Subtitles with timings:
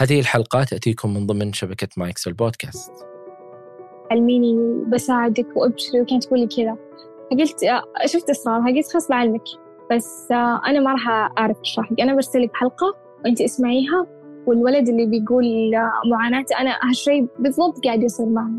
[0.00, 2.92] هذه الحلقة تأتيكم من ضمن شبكة مايكس البودكاست.
[4.10, 6.76] علميني بساعدك وأبشري وكانت تقول لي كذا.
[7.30, 9.42] فقلت آه، شفت إصرارها قلت خلاص بعلمك.
[9.92, 11.08] بس آه، أنا ما راح
[11.38, 12.94] أعرف أشرح لك أنا برسل لك حلقة
[13.24, 14.06] وأنت اسمعيها
[14.46, 18.52] والولد اللي بيقول آه، معاناته أنا هالشيء بالضبط قاعد يصير معي.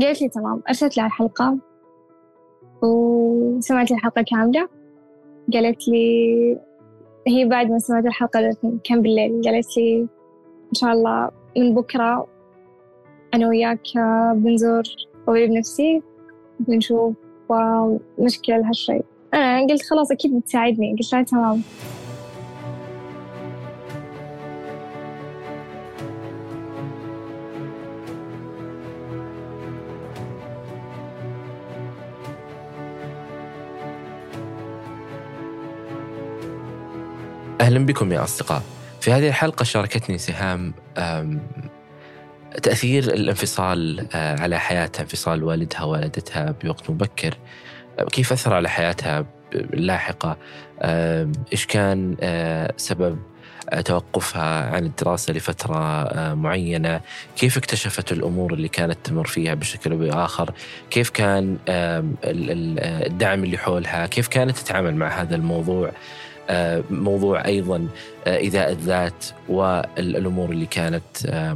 [0.00, 1.58] قالت لي تمام أرسلت لها الحلقة
[2.82, 4.68] وسمعت الحلقة كاملة.
[5.52, 6.58] قالت لي
[7.28, 9.42] هي بعد ما سمعت الحلقة كان بالليل.
[9.44, 10.08] قالت لي
[10.70, 12.26] إن شاء الله من بكرة
[13.34, 13.86] أنا وياك
[14.34, 14.82] بنزور
[15.26, 16.02] طبيب نفسي
[16.60, 17.14] بنشوف
[18.18, 19.04] مشكلة هالشيء
[19.34, 20.96] أنا قلت خلاص أكيد بتساعدني.
[20.98, 21.62] قلت لها تمام.
[37.60, 38.62] أهلا بكم يا أصدقاء.
[39.00, 40.74] في هذه الحلقة شاركتني سهام
[42.62, 47.34] تأثير الانفصال آه، على حياتها انفصال والدها ووالدتها بوقت مبكر.
[48.12, 50.36] كيف أثر على حياتها اللاحقة
[51.52, 53.18] إيش كان آه، سبب
[53.84, 57.00] توقفها عن الدراسة لفترة آه، معينة؟
[57.36, 60.54] كيف اكتشفت الأمور اللي كانت تمر فيها بشكل أو بآخر؟
[60.90, 61.58] كيف كان
[63.06, 65.92] الدعم اللي حولها؟ كيف كانت تتعامل مع هذا الموضوع؟
[66.90, 67.88] موضوع أيضا
[68.26, 71.04] ايذاء الذات والأمور اللي كانت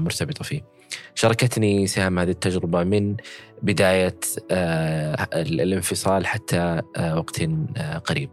[0.01, 0.75] مرتبطة فيه.
[1.15, 3.17] شاركتني سهام هذه التجربة من
[3.63, 4.17] بداية
[5.33, 7.43] الانفصال حتى وقت
[8.05, 8.31] قريب.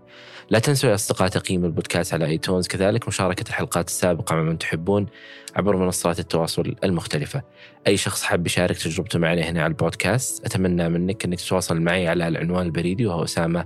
[0.49, 5.07] لا تنسوا يا أصدقاء تقييم البودكاست على آيتونز كذلك مشاركة الحلقات السابقة مع من تحبون
[5.55, 7.41] عبر منصات التواصل المختلفة.
[7.87, 12.27] أي شخص حاب يشارك تجربته معنا هنا على البودكاست أتمنى منك أنك تتواصل معي على
[12.27, 13.65] العنوان البريدي وهو أسامة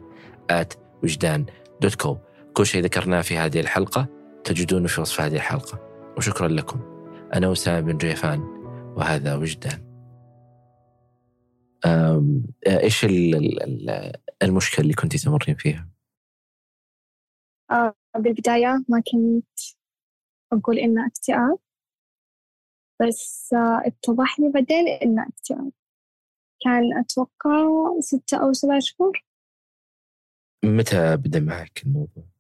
[1.03, 1.45] وجدان
[1.81, 2.17] دوت كو.
[2.58, 4.08] كل شيء ذكرناه في هذه الحلقة
[4.44, 5.80] تجدونه في وصف هذه الحلقة.
[6.17, 6.80] وشكرا لكم.
[7.34, 8.39] أنا أسامة بن جيفان
[8.97, 9.86] وهذا وجدان.
[12.67, 13.06] إيش
[14.44, 15.90] المشكلة اللي كنت تمرين فيها؟
[17.72, 19.59] آه بالبداية ما كنت
[20.53, 21.58] أقول إنه اكتئاب
[23.02, 25.72] بس آه اتضح لي بعدين إنه اكتئاب.
[26.62, 27.68] كان أتوقع
[28.00, 29.25] ستة أو سبعة شهور.
[30.66, 32.34] متى بدأ معك الموضوع؟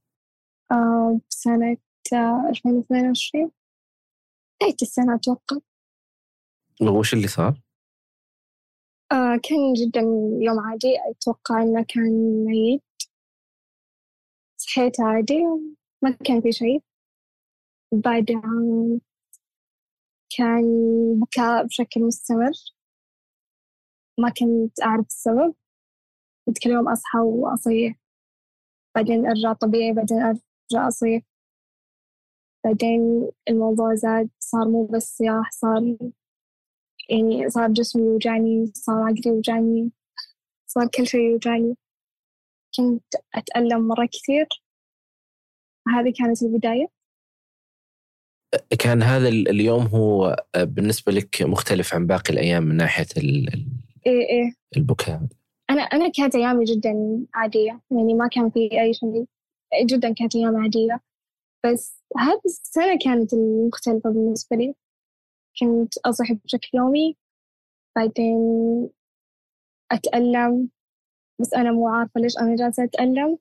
[0.71, 1.77] آه، بسنة
[2.49, 3.51] ألفين واثنين وعشرين.
[4.61, 5.57] نهاية السنة أتوقع.
[6.81, 7.61] وش اللي صار؟
[9.11, 10.01] آه كان جدا
[10.41, 10.95] يوم عادي.
[11.11, 12.81] أتوقع إنه كان عيد
[14.57, 15.43] صحيت عادي.
[16.01, 16.83] ما كان في شيء.
[17.93, 18.41] بعدها
[20.37, 20.63] كان
[21.19, 22.51] بكاء بشكل مستمر.
[24.19, 25.55] ما كنت أعرف السبب.
[26.45, 27.95] كنت كل يوم أصحى وأصيح.
[28.95, 29.93] بعدين أرجع طبيعي.
[29.93, 30.17] بعدين
[30.89, 31.23] صيف
[32.65, 35.97] بعدين الموضوع زاد صار مو بس صياح صار
[37.09, 39.91] يعني صار جسمي يوجعني صار عقلي يوجعني
[40.75, 41.75] صار كل شيء يوجعني.
[42.77, 43.03] كنت
[43.35, 44.47] أتألم مرة كثير.
[45.87, 46.87] هذه كانت البداية.
[48.79, 53.49] كان هذا اليوم هو بالنسبة لك مختلف عن باقي الأيام من ناحية ال
[54.05, 54.53] إيه إيه.
[54.77, 55.21] البكاء؟
[55.69, 57.81] أنا أنا كانت أيامي جدا عادية.
[57.91, 59.25] يعني ما كان في أي شيء
[59.85, 61.01] جدا كانت أيام عادية.
[61.65, 64.75] بس هذه السنة كانت المختلفة بالنسبة لي.
[65.59, 67.17] كنت أصحى بشكل يومي
[67.95, 68.89] بعدين
[69.91, 70.69] أتألم.
[71.41, 73.37] بس أنا مو عارفة ليش أنا جالسة أتألم.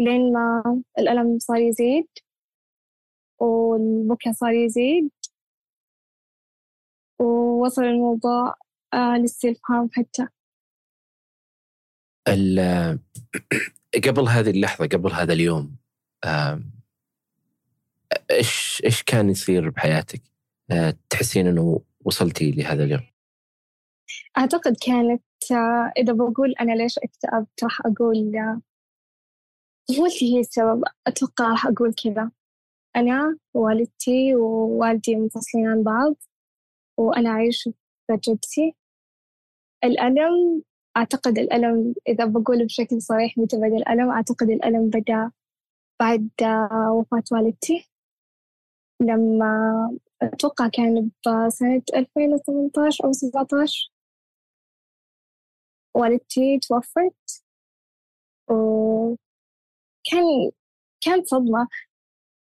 [0.00, 0.62] لين ما
[0.98, 2.08] الألم صار يزيد
[3.40, 5.10] والبكاء صار يزيد
[7.20, 8.54] ووصل الموضوع
[8.94, 10.28] آه للاستفهام حتى.
[13.94, 15.76] قبل هذه اللحظة قبل هذا اليوم
[18.30, 20.22] إيش إيش كان يصير بحياتك؟
[20.70, 23.06] آه، تحسين إنه وصلتي لهذا اليوم؟
[24.38, 28.60] أعتقد كانت آه، إذا بقول أنا ليش اكتئبت راح أقول آه،
[29.88, 32.30] طفولتي هي السبب أتوقع راح أقول كذا
[32.96, 36.14] أنا ووالدتي ووالدي منفصلين عن بعض
[36.98, 37.62] وأنا أعيش
[38.06, 38.74] في جدتي
[39.84, 40.62] الألم
[40.96, 45.30] أعتقد الألم إذا بقول بشكل صريح متى بدأ الألم أعتقد الألم بدأ
[46.00, 46.30] بعد
[46.92, 47.88] وفاة والدتي.
[49.02, 53.90] لما أتوقع كان بسنة 2018 أو 17
[55.94, 57.42] والدتي توفت.
[58.48, 59.16] وكان
[61.00, 61.68] كانت صدمة.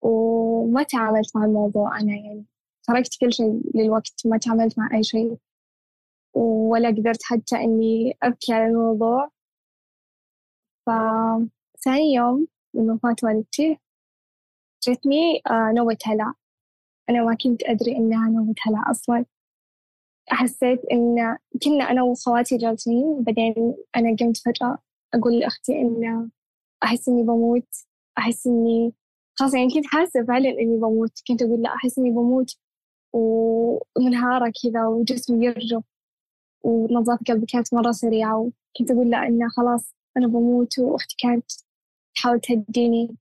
[0.01, 2.45] وما تعاملت مع الموضوع أنا يعني.
[2.83, 5.37] تركت كل شيء للوقت ما تعاملت مع أي شيء.
[6.33, 9.29] ولا قدرت حتى إني أبكي على الموضوع.
[10.87, 13.79] فثاني يوم من وفاة والدتي
[14.87, 16.33] جتني آه، نوبة هلع.
[17.09, 19.25] أنا ما كنت أدري إنها نوبة هلع أصلا.
[20.29, 24.77] حسيت إن كنا أنا وخواتي جالسين بعدين أنا قمت فجأة
[25.13, 26.29] أقول لأختي إن
[26.83, 27.67] أحس إني بموت.
[28.17, 28.93] أحس إني
[29.35, 31.11] خلاص يعني كنت حاسة فعلا إني بموت.
[31.27, 32.57] كنت أقول لا أحس إني بموت.
[33.13, 35.83] ومنهارة كذا وجسمي يرجف.
[36.63, 41.51] ونبضات قلبي كانت مرة سريعة وكنت أقول لا إنه خلاص أنا بموت وأختي كانت
[42.15, 43.17] تحاول تهديني.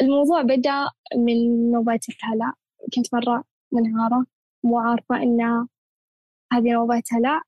[0.00, 2.52] الموضوع بدأ من نوبات الهلع
[2.94, 4.26] كنت مرة منهارة
[4.64, 5.40] مو عارفة إن
[6.52, 7.42] هذه نوبات هلع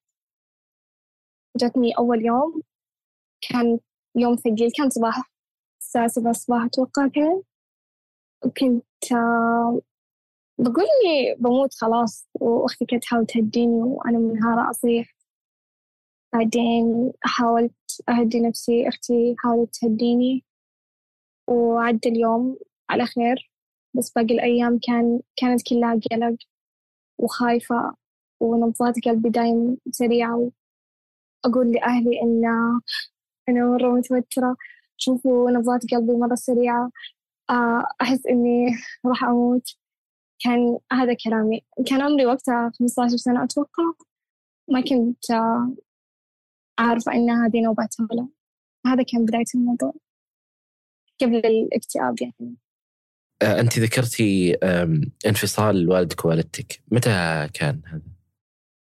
[1.56, 2.62] جتني أول يوم.
[3.40, 3.78] كان
[4.16, 5.30] يوم ثقيل كان صباح
[5.80, 7.42] الساعة سبعة الصباح أتوقع كان
[8.44, 8.84] وكنت
[10.58, 15.14] بقول إني بموت خلاص وأختي كانت تحاول تهديني وأنا منهارة أصيح
[16.32, 17.72] بعدين حاولت
[18.08, 20.44] أهدي نفسي أختي حاولت تهديني.
[21.48, 22.58] وعدى اليوم
[22.90, 23.50] على خير
[23.94, 26.36] بس باقي الأيام كان كانت كلها قلق
[27.18, 27.94] وخايفة
[28.40, 30.50] ونبضات قلبي دايم سريعة.
[31.44, 32.42] أقول لأهلي إن
[33.48, 34.56] أنا مرة متوترة.
[34.96, 36.90] شوفوا نبضات قلبي مرة سريعة.
[37.50, 38.66] آه، أحس إني
[39.06, 39.76] راح أموت.
[40.44, 41.64] كان هذا كلامي.
[41.86, 43.84] كان عمري وقتها 15 سنة أتوقع.
[44.70, 45.24] ما كنت
[46.78, 48.28] عارفة إن هذه نوبات هلا
[48.86, 49.94] هذا كان بداية الموضوع.
[51.20, 52.56] قبل الاكتئاب يعني.
[53.42, 54.54] آه، أنت ذكرتي
[55.26, 56.82] انفصال والدك ووالدتك.
[56.92, 58.02] متى كان هذا؟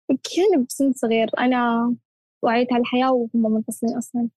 [0.08, 1.30] كان بسن صغير.
[1.38, 1.94] أنا
[2.42, 4.28] وعيت على الحياة وهم منفصلين أصلا.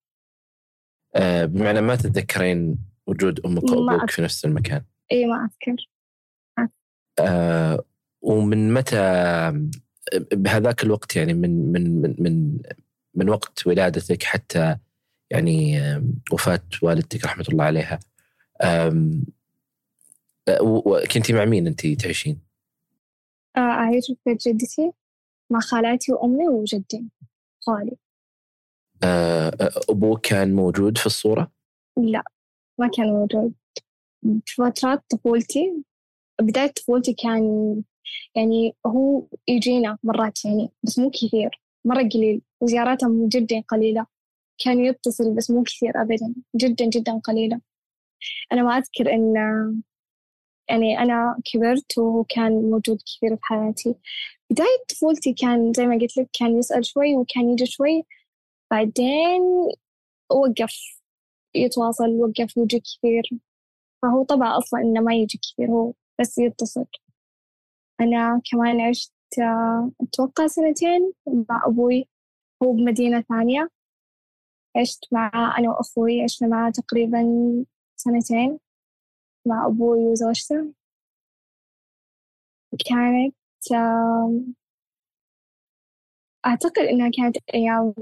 [1.15, 2.77] آه، بمعنى ما تتذكرين
[3.07, 5.89] وجود أمك وأبوك في نفس المكان؟ إي ما أذكر.
[7.19, 7.83] آه
[8.21, 8.97] ومن متى
[10.31, 12.59] بهذاك الوقت يعني من من من من,
[13.15, 14.77] من وقت ولادتك حتى
[15.31, 15.81] يعني
[16.31, 17.99] وفاة والدتك رحمة الله عليها
[21.13, 22.41] كنتي مع مين أنت تعيشين؟
[23.57, 24.91] آه، أعيش في بيت جدتي
[25.49, 27.05] مع خالاتي وأمي وجدي
[27.59, 27.97] خالي
[29.03, 29.51] آه،
[29.89, 31.51] أبوك كان موجود في الصورة؟
[31.97, 32.23] لا
[32.79, 33.53] ما كان موجود
[34.45, 35.83] في فترات طفولتي
[36.41, 37.43] بداية طفولتي كان
[38.35, 44.05] يعني هو يجينا مرات يعني بس مو كثير مرة قليل وزياراته جدا قليلة.
[44.65, 47.61] كان يتصل بس مو كثير أبدا جدا جدا قليلة.
[48.53, 49.33] أنا ما أذكر إن
[50.69, 53.95] يعني أنا كبرت وهو كان موجود كثير في حياتي.
[54.51, 58.03] بداية طفولتي كان زي ما قلت لك كان يسأل شوي وكان يجي شوي.
[58.71, 59.41] بعدين
[60.31, 60.73] وقف
[61.55, 63.23] يتواصل وقف يجي كثير.
[64.01, 66.85] فهو طبع أصلا إنه ما يجي كثير هو بس يتصل.
[68.01, 69.13] أنا كمان عشت
[70.01, 72.07] أتوقع سنتين مع أبوي
[72.63, 73.69] هو بمدينة ثانية.
[74.77, 77.23] عشت مع أنا وأخوي عشنا معاه تقريبا
[77.95, 78.59] سنتين
[79.45, 80.73] مع أبوي وزوجته.
[82.89, 83.35] كانت
[86.45, 87.93] أعتقد إنها كانت أيام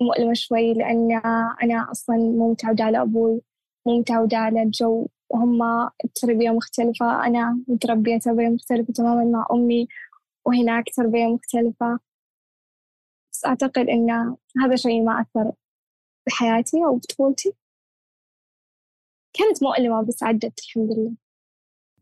[0.00, 1.12] مؤلمة شوي لأن
[1.62, 3.42] أنا أصلا مو متعودة على أبوي
[3.86, 7.26] مو متعودة على الجو وهم تربية مختلفة.
[7.26, 9.88] أنا متربية تربية مختلفة تماما مع أمي
[10.46, 11.98] وهناك تربية مختلفة.
[13.32, 15.52] بس أعتقد إن هذا شيء ما أثر
[16.26, 17.52] بحياتي أو بطفولتي.
[19.32, 21.12] كانت مؤلمة بس عدت الحمد لله.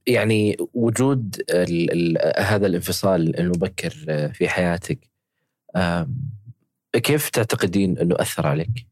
[0.06, 3.90] يعني وجود ال ال هذا الانفصال المبكر
[4.34, 5.10] في حياتك
[6.92, 8.86] كيف تعتقدين أنه أثر عليك؟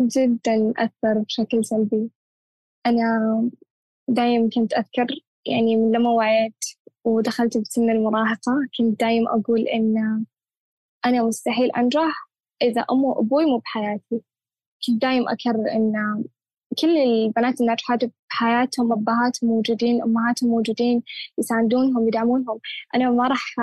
[0.00, 2.10] جدا أثر بشكل سلبي.
[2.86, 3.50] أنا
[4.08, 5.06] دايم كنت أذكر
[5.46, 6.64] يعني من لما وعيت
[7.04, 10.24] ودخلت بسن المراهقة كنت دايم أقول إن
[11.06, 12.28] أنا مستحيل أنجح
[12.62, 14.22] إذا أمي وأبوي مو بحياتي.
[14.86, 16.24] كنت دايم أكرر إن
[16.80, 21.02] كل البنات الناجحات بحياتهم أبهاتهم موجودين أمهاتهم موجودين
[21.38, 22.58] يساندونهم يدعمونهم.
[22.94, 23.56] أنا ما راح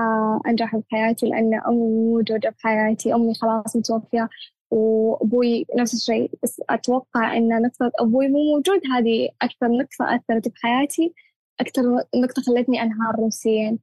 [0.48, 4.30] أنجح بحياتي لأن أمي موجودة بحياتي أمي خلاص متوفية.
[4.72, 11.14] وأبوي نفس الشيء بس أتوقع أن نقطة أبوي مو موجود هذه أكثر نقطة أثرت بحياتي
[11.60, 11.84] أكثر
[12.16, 13.78] نقطة خلتني أنهار نفسيا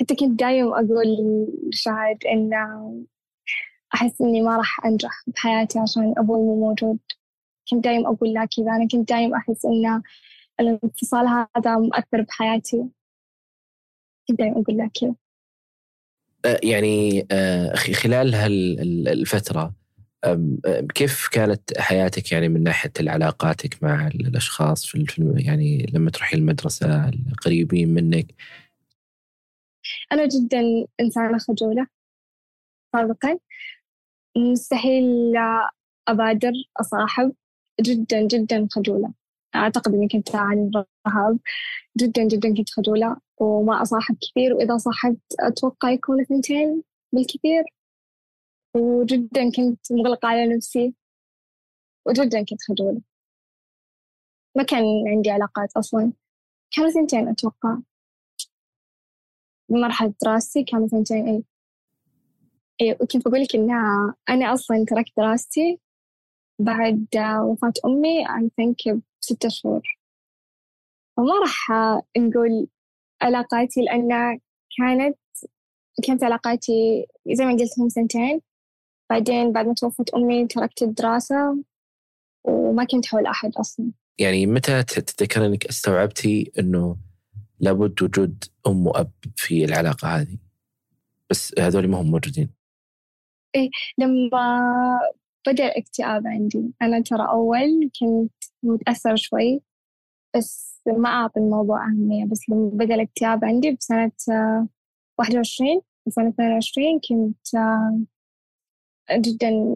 [0.00, 1.06] حتى كنت دايم أقول
[1.68, 2.54] لشاهد إن
[3.94, 6.98] أحس إني ما راح أنجح بحياتي عشان أبوي مو موجود.
[7.70, 10.02] كنت دايم أقول لا كذا أنا كنت دايم أحس إن
[10.60, 11.26] الانفصال
[11.56, 12.88] هذا مؤثر بحياتي.
[14.28, 15.14] كنت دايم أقول لا كذا.
[16.44, 19.74] يعني آه، خلال هالفترة
[20.94, 27.94] كيف كانت حياتك يعني من ناحية علاقاتك مع الأشخاص في يعني لما تروحي المدرسة القريبين
[27.94, 28.34] منك؟
[30.12, 30.60] أنا جدا
[31.00, 31.86] إنسانة خجولة
[32.92, 33.38] سابقا
[34.36, 35.36] مستحيل
[36.08, 37.32] أبادر أصاحب.
[37.80, 39.12] جدا جدا خجولة.
[39.54, 41.38] أعتقد إني كنت أعاني من رهاب
[41.98, 43.16] جدا جدا كنت خجولة.
[43.40, 47.64] وما أصاحب كثير وإذا صاحبت أتوقع يكون اثنتين بالكثير.
[48.76, 50.94] وجدا كنت مغلقة على نفسي.
[52.06, 53.00] وجدا كنت خجولة.
[54.56, 56.12] ما كان عندي علاقات أصلا.
[56.70, 57.78] كانوا ثنتين أتوقع.
[59.68, 61.44] بمرحلة دراستي كانوا ثنتين أي.
[62.80, 63.70] أي وكنت لك إن
[64.28, 65.80] أنا أصلا تركت دراستي
[66.58, 67.06] بعد
[67.44, 69.98] وفاة أمي I think بستة شهور.
[71.16, 71.70] فما راح
[72.18, 72.68] نقول
[73.22, 74.38] علاقاتي لأن
[74.78, 75.18] كانت
[76.06, 78.40] كانت علاقاتي زي ما قلت هم سنتين.
[79.10, 81.64] بعدين بعد ما توفت أمي تركت الدراسة
[82.44, 83.90] وما كنت حول أحد أصلا.
[84.18, 86.96] يعني متى تتذكر أنك استوعبتي أنه
[87.60, 90.38] لابد وجود أم وأب في العلاقة هذه؟
[91.30, 92.50] بس هذول ما هم موجودين.
[93.54, 94.60] إيه لما
[95.46, 98.32] بدأ الاكتئاب عندي أنا ترى أول كنت
[98.62, 99.60] متأثرة شوي.
[100.36, 102.24] بس ما أعطي الموضوع أهمية.
[102.24, 104.12] بس لما بدأ الاكتئاب عندي بسنة
[105.18, 107.48] واحد وعشرين سنة اثنين وعشرين كنت
[109.12, 109.74] جدا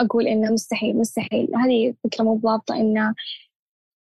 [0.00, 1.56] أقول إنه مستحيل مستحيل.
[1.56, 3.14] هذه فكرة مو ضابطة إن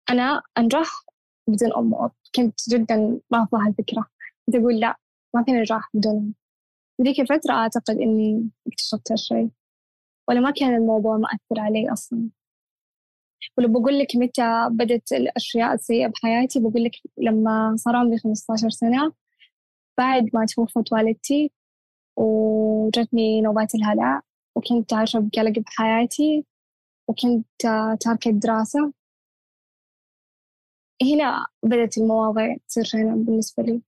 [0.09, 1.05] أنا أنجح
[1.47, 1.93] بدون أم.
[1.93, 4.05] وأب كنت جدا رافضة هالفكرة.
[4.45, 4.97] كنت أقول لا
[5.35, 6.33] ما في نجاح بدون
[7.01, 9.49] ذيك الفترة أعتقد إني اكتشفت هالشيء
[10.29, 12.29] ولا ما كان الموضوع مأثر علي أصلا.
[13.57, 19.13] ولو بقول لك متى بدت الأشياء السيئة بحياتي بقول لك لما صار عمري 15 سنة
[19.97, 21.51] بعد ما توفت والدتي
[22.17, 24.21] وجتني نوبات الهلع
[24.55, 26.45] وكنت عايشة بقلق بحياتي
[27.07, 27.45] وكنت
[27.99, 28.93] تاركة الدراسة
[31.03, 33.81] هنا بدأت المواضيع تصير شينة بالنسبة لي.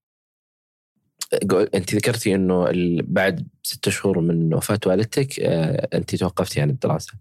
[1.74, 2.66] أنت ذكرتي إنه
[3.02, 7.12] بعد ستة شهور من وفاة والدتك آه، أنت توقفتي عن الدراسة.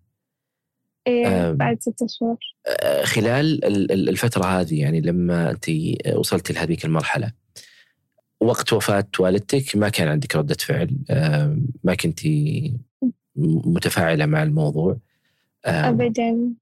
[1.09, 2.37] إيه بعد ستة شهور
[2.67, 3.65] آه، خلال
[4.09, 5.65] الفترة هذه يعني لما أنت
[6.15, 7.31] وصلتي لهذيك المرحلة
[8.41, 10.97] وقت وفاة والدتك ما كان عندك ردة فعل
[11.83, 12.19] ما كنت
[13.65, 14.97] متفاعلة مع الموضوع
[15.65, 16.53] ابدا.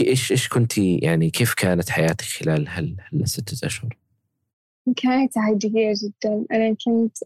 [0.00, 2.68] إيش إيش كنتي يعني كيف كانت حياتك خلال
[3.12, 3.98] هالستة أشهر؟
[4.96, 6.44] كانت عادية جدا.
[6.52, 7.18] أنا كنت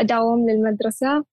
[0.00, 1.24] أداوم للمدرسة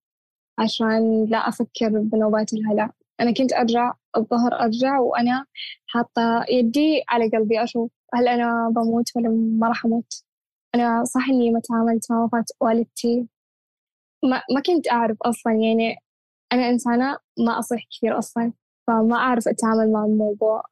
[0.57, 2.91] عشان لا أفكر بنوبات الهلع.
[3.21, 5.45] أنا كنت أرجع الظهر أرجع وأنا
[5.87, 10.23] حاطة يدي على قلبي أشوف هل أنا بموت ولا ما راح أموت.
[10.75, 13.27] أنا صح إني ما تعاملت مع وفاة والدتي.
[14.23, 15.95] ما, ما كنت أعرف أصلا يعني
[16.53, 18.53] أنا إنسانة ما أصيح كثير أصلا
[18.87, 20.63] فما أعرف أتعامل مع الموضوع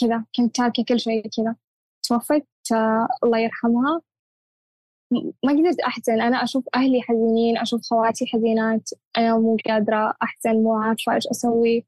[0.00, 1.56] كذا كنت تاركة كل شيء كذا.
[2.02, 4.00] توفت آه، الله يرحمها.
[5.12, 6.20] ما قدرت أحزن.
[6.20, 8.90] أنا أشوف أهلي حزينين أشوف خواتي حزينات.
[9.18, 11.86] أنا مو قادرة أحزن مو عارفة إيش أسوي.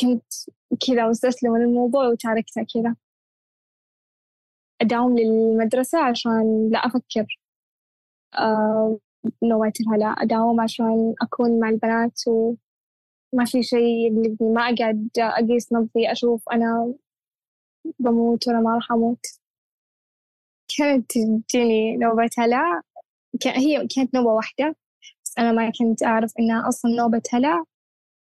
[0.00, 0.24] كنت
[0.86, 2.96] كذا مستسلمة للموضوع وتاركته كذا.
[4.80, 7.40] أداوم للمدرسة عشان لا أفكر.
[8.38, 8.98] آه
[9.42, 10.06] نويت لا.
[10.06, 16.94] أداوم عشان أكون مع البنات وما في شيء اللي ما أقعد أقيس نبضي أشوف أنا
[17.98, 19.26] بموت ولا ما راح أموت.
[20.78, 22.82] كانت تجيني نوبة هلع
[23.46, 24.76] هي كانت نوبة واحدة
[25.24, 27.64] بس أنا ما كنت أعرف إنها أصلا نوبة هلع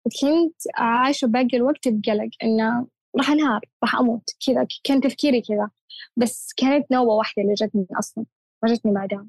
[0.06, 2.88] وكنت عايشة باقي الوقت بقلق إنه
[3.18, 5.70] راح أنهار راح أموت كذا كان تفكيري كذا.
[6.18, 8.26] بس كانت نوبة واحدة اللي جتني أصلا
[8.64, 9.28] ما جتني بعدها.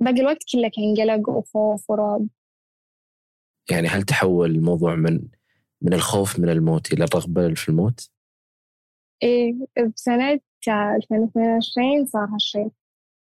[0.00, 2.28] باقي الوقت كله كان قلق وخوف ورعب.
[3.70, 5.28] يعني هل تحول الموضوع من
[5.82, 8.10] من الخوف من الموت إلى الرغبة في الموت؟
[9.22, 9.54] إيه
[9.94, 12.70] بسنة 2022 صار هالشيء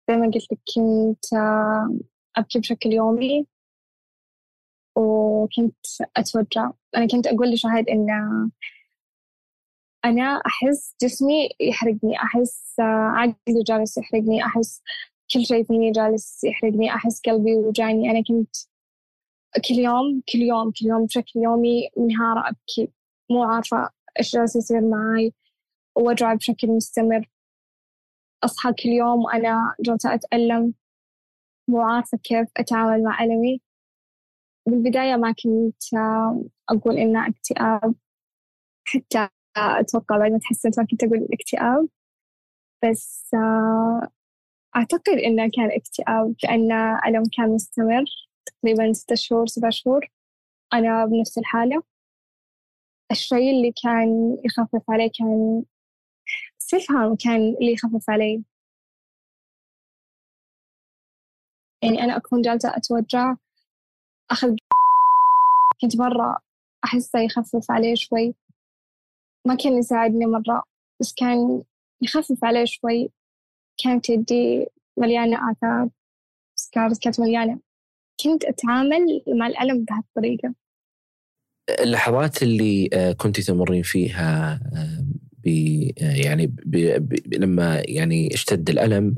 [0.09, 1.25] زي ما قلت لك كنت
[2.37, 3.47] أبكي بشكل يومي
[4.97, 5.77] وكنت
[6.17, 6.71] أتوجع.
[6.97, 8.11] أنا كنت أقول لشاهد إن
[10.05, 14.83] أنا أحس جسمي يحرقني أحس عقلي جالس يحرقني أحس
[15.35, 18.11] كل شيء فيني جالس يحرقني أحس قلبي يوجعني.
[18.11, 18.57] أنا كنت
[19.69, 22.93] كل يوم كل يوم كل يوم بشكل يومي منهارة أبكي.
[23.31, 25.33] مو عارفة إيش جالس يصير معاي.
[25.97, 27.29] ووجع بشكل مستمر.
[28.45, 30.75] أصحى كل يوم وأنا جالسة أتألم.
[31.69, 33.61] مو عارفة كيف أتعامل مع ألمي
[34.69, 35.83] بالبداية ما كنت
[36.69, 37.95] أقول إنه اكتئاب.
[38.89, 41.89] حتى أتوقع بعد ما تحسنت ما كنت أقول اكتئاب
[42.85, 43.31] بس
[44.77, 46.73] أعتقد إنه كان اكتئاب لأن
[47.07, 48.05] ألم كان مستمر.
[48.47, 50.07] تقريبا ستة شهور سبع شهور.
[50.75, 51.83] أنا بنفس الحالة.
[53.11, 55.63] الشيء اللي كان يخفف عليه كان
[56.67, 58.45] استفهام كان اللي يخفف علي.
[61.83, 63.37] يعني أنا أكون جالسة أتوجع
[64.31, 64.49] أخذ
[65.81, 66.39] كنت مرة
[66.85, 68.35] أحسه يخفف عليه شوي.
[69.47, 70.63] ما كان يساعدني مرة
[71.01, 71.63] بس كان
[72.03, 73.11] يخفف علي شوي.
[73.85, 74.67] كانت يدي
[74.99, 75.89] مليانة آثار
[76.59, 77.61] سكارز كانت مليانة.
[78.25, 80.55] كنت أتعامل مع الألم بهالطريقة.
[81.81, 84.61] اللحظات اللي آه، كنت تمرين فيها
[85.47, 85.49] ب
[85.99, 86.77] يعني ب
[87.09, 89.15] ب لما يعني اشتد الألم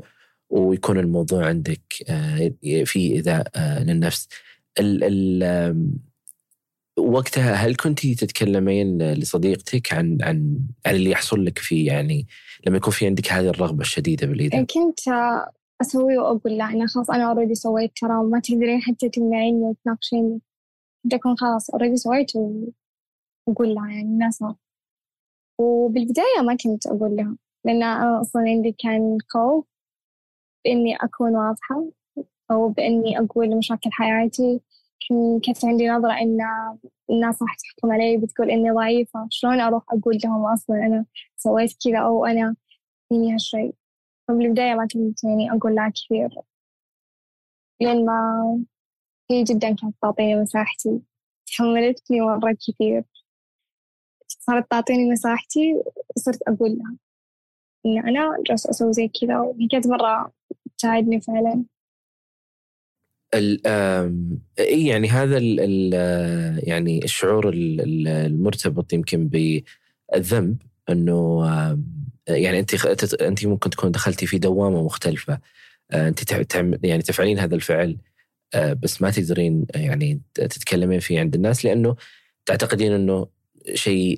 [0.49, 2.51] ويكون الموضوع عندك آه،
[2.83, 4.27] في إيذاء آه، للنفس.
[4.79, 5.99] ال ال
[6.99, 12.27] وقتها هل كنت تتكلمين لصديقتك عن عن عن اللي يحصل لك فيه يعني
[12.67, 14.99] لما يكون في عندك هذه الرغبة الشديدة بالإيذاء؟ كنت
[15.81, 20.39] أسوي وأقول لا أنا خلاص أنا already سويت ترى ما تقدرين حتى تمنعيني وتناقشيني.
[21.03, 24.43] بدي أكون خلاص already سويت وأقول لها يعني الناس
[25.59, 27.35] وبالبداية ما كنت أقول لها
[27.65, 29.65] لأن أصلا عندي كان خوف
[30.65, 31.85] بإني أكون واضحة
[32.51, 34.61] أو بإني أقول مشاكل حياتي.
[35.43, 36.37] كانت عندي نظرة إن
[37.09, 39.27] الناس راح تحكم علي بتقول إني ضعيفة.
[39.31, 41.05] شلون أروح أقول لهم أصلا أنا
[41.37, 42.55] سويت كذا أو أنا
[43.09, 43.75] فيني هالشيء؟
[44.27, 46.29] فبالبداية ما كنت يعني أقول لها كثير.
[47.81, 48.65] لين ما
[49.31, 51.01] هي جدا كانت تعطيني مساحتي
[51.47, 53.03] تحملتني مرة كثير.
[54.49, 55.81] صارت تعطيني مساحتي
[56.15, 56.95] وصرت أقول لها
[57.85, 60.31] إن أنا جالسة أسوي زي كذا وهي كانت مرة
[60.77, 61.63] تساعدني فعلا.
[64.59, 65.93] إي يعني هذا ال
[66.67, 71.45] يعني الشعور المرتبط يمكن بالذنب إنه
[72.27, 72.85] يعني انت
[73.21, 75.39] أنت ممكن تكون دخلتي في دوامة مختلفة.
[75.91, 76.31] آه، انت
[76.83, 77.97] يعني تفعلين هذا الفعل
[78.53, 81.95] آه، بس ما تقدرين يعني تتكلمين فيه عند الناس لأنه
[82.45, 83.27] تعتقدين إنه
[83.73, 84.17] شيء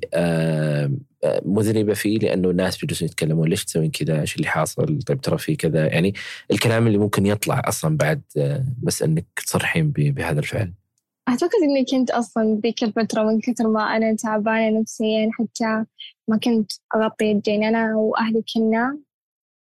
[1.45, 5.55] مذنبة فيه لأنه الناس بيجلسون يتكلمون ليش تسوين كذا؟ إيش اللي حاصل؟ طيب ترى في
[5.55, 6.13] كذا يعني
[6.51, 8.21] الكلام اللي ممكن يطلع أصلا بعد
[8.83, 10.73] بس إنك تصرحين بهذا الفعل.
[11.29, 15.85] أعتقد إني كنت أصلا ذيك الفترة من كثر ما أنا تعبانة نفسيا حتى
[16.27, 18.99] ما كنت أغطي يدين أنا وأهلي كنا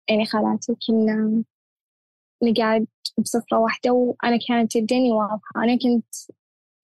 [0.09, 1.43] يعني خالاتي كنا
[2.43, 2.85] نقعد
[3.17, 6.15] بسفرة واحدة وأنا كانت يديني واضحة أنا كنت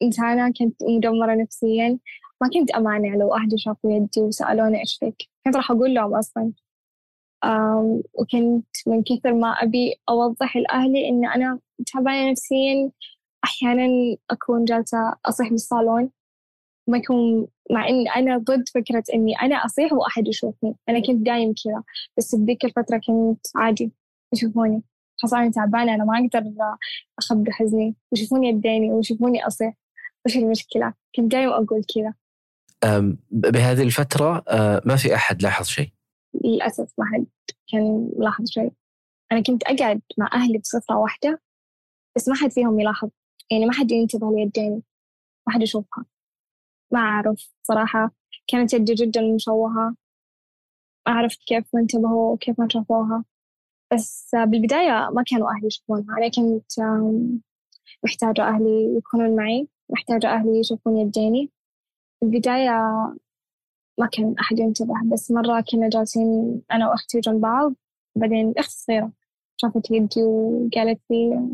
[0.03, 1.97] إنسانة كنت مدمرة نفسيا
[2.41, 5.15] ما كنت أمانع لو أهلي شافوا يدي وسألوني إيش فيك.
[5.45, 6.51] كنت راح أقول لهم أصلا
[8.13, 11.59] وكنت من كثر ما أبي أوضح لأهلي إن أنا
[11.93, 12.91] تعبانة نفسيا
[13.43, 13.87] أحيانا
[14.31, 16.09] أكون جالسة أصيح بالصالون.
[16.87, 20.75] ما يكون مع إن أنا ضد فكرة إني أنا أصيح وأحد يشوفني.
[20.89, 21.83] أنا كنت دايم كذا
[22.17, 23.91] بس بذيك الفترة كنت عادي
[24.33, 24.83] يشوفوني.
[25.17, 26.51] خلاص أنا تعبانة أنا ما أقدر
[27.19, 27.95] أخبي حزني.
[28.11, 29.73] ويشوفوني يديني ويشوفوني أصيح.
[30.25, 32.13] وش المشكلة؟ كنت دايم أقول كذا.
[33.31, 34.43] بهذه الفترة
[34.85, 35.91] ما في أحد لاحظ شيء؟
[36.45, 37.25] للأسف ما حد
[37.71, 38.73] كان لاحظ شيء.
[39.31, 41.41] أنا كنت أقعد مع أهلي بصفرة واحدة
[42.15, 43.09] بس ما حد فيهم يلاحظ.
[43.51, 44.83] يعني ما حد ينتبه ليديني
[45.47, 46.05] ما حد يشوفها.
[46.93, 48.11] ما أعرف صراحة
[48.47, 49.95] كانت يدي جدا مشوهة.
[51.07, 53.25] ما عرفت كيف ما انتبهوا وكيف ما شافوها.
[53.93, 56.17] بس بالبداية ما كانوا أهلي يشوفونها.
[56.17, 56.71] أنا كنت
[58.03, 61.51] محتاجة أهلي يكونون معي محتاجة أهلي يشوفون يديني.
[62.23, 62.71] البداية
[63.99, 67.73] ما كان أحد ينتبه بس مرة كنا جالسين أنا وأختي جنب بعض
[68.15, 69.11] بعدين أختي الصغيرة
[69.57, 71.49] شافت يدي وقالت لي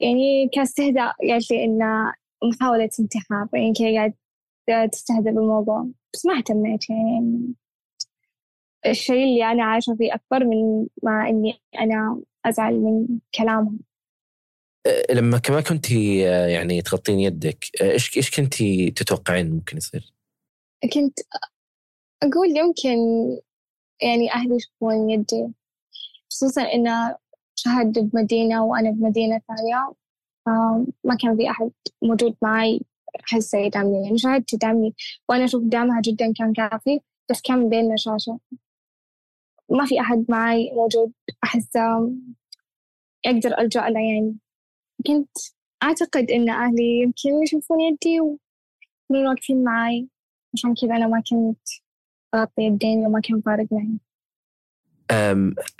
[0.00, 2.12] يعني كاستهزاء قالت لي إنه
[2.44, 4.12] محاولة انتحار يعني كي
[4.68, 7.54] قاعد تستهزئ بالموضوع بس ما اهتميت يعني
[8.86, 13.78] الشيء اللي أنا عايشة فيه أكبر من ما إني أنا أزعل من كلامهم.
[15.10, 18.54] لما كما كنت يعني تغطين يدك إيش إيش كنت
[18.96, 20.12] تتوقعين ممكن يصير؟
[20.94, 21.18] كنت
[22.22, 22.98] أقول يمكن
[24.02, 25.48] يعني أهلي يشوفون يدي
[26.30, 27.16] خصوصا إنه
[27.54, 29.92] شهد بمدينة وأنا بمدينة ثانية
[31.04, 31.70] ما كان في أحد
[32.02, 32.80] موجود معي
[33.28, 34.94] أحسه يدعمني يعني شهدت تدعمني
[35.28, 38.38] وأنا أشوف دعمها جدا كان كافي بس كان بيننا شاشة
[39.70, 41.12] ما في أحد معي موجود
[41.44, 42.12] أحسه
[43.26, 44.36] أقدر ألجأ له يعني
[45.06, 45.30] كنت
[45.82, 50.08] أعتقد إن أهلي يمكن يشوفون يدي ويكونون واقفين معاي
[50.54, 51.68] عشان كذا أنا ما كنت
[52.34, 53.98] أغطي يدين وما كان فارق معي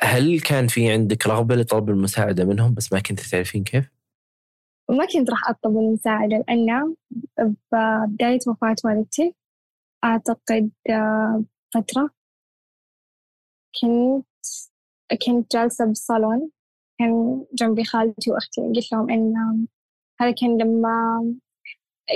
[0.01, 3.91] هل كان في عندك رغبة لطلب المساعدة منهم بس ما كنت تعرفين كيف؟
[4.91, 6.95] ما كنت راح أطلب المساعدة لأن
[7.39, 9.35] ببداية وفاة والدتي
[10.05, 12.11] أعتقد آه، فترة
[13.81, 14.27] كنت
[15.27, 16.51] كنت جالسة بالصالون
[16.99, 18.61] كان جنبي خالتي وأختي.
[18.61, 19.35] قلت لهم إن
[20.21, 21.25] هذا كان لما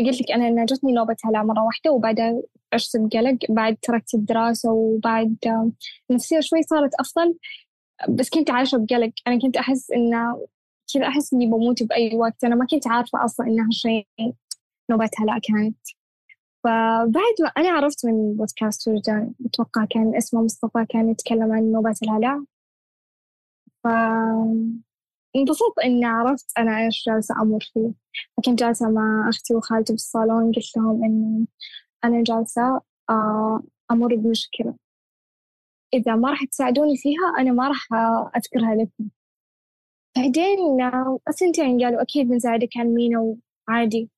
[0.07, 4.73] قلت لك أنا إن جتني نوبة هلع مرة واحدة وبعدها عشت بقلق بعد تركت الدراسة
[4.73, 5.37] وبعد
[6.11, 7.39] النفسية شوي صارت أفضل.
[8.09, 9.13] بس كنت عايشة بقلق.
[9.27, 10.47] أنا كنت أحس إنه
[10.95, 12.45] كذا أحس إني بموت بأي وقت.
[12.45, 14.07] أنا ما كنت عارفة أصلا إن هالشيء
[14.91, 15.79] نوبة هلع كانت.
[16.65, 22.03] فبعد ما أنا عرفت من بودكاست وجدان أتوقع كان اسمه مصطفى كان يتكلم عن نوبات
[22.03, 22.43] الهلع
[23.85, 23.87] ف
[25.37, 27.93] انبسطت إني عرفت أنا إيش جالسة أمر فيه.
[28.37, 31.47] فكنت جالسة مع أختي وخالتي بالصالون قلت لهم إنه
[32.05, 34.75] أنا جالسة آه، أمر بمشكلة.
[35.95, 37.89] إذا ما راح تساعدوني فيها أنا ما راح
[38.37, 39.09] أذكرها لكم.
[40.17, 40.59] بعدين
[41.29, 43.37] الثنتين قالوا أكيد بنساعدك علمينا
[43.69, 44.11] وعادي.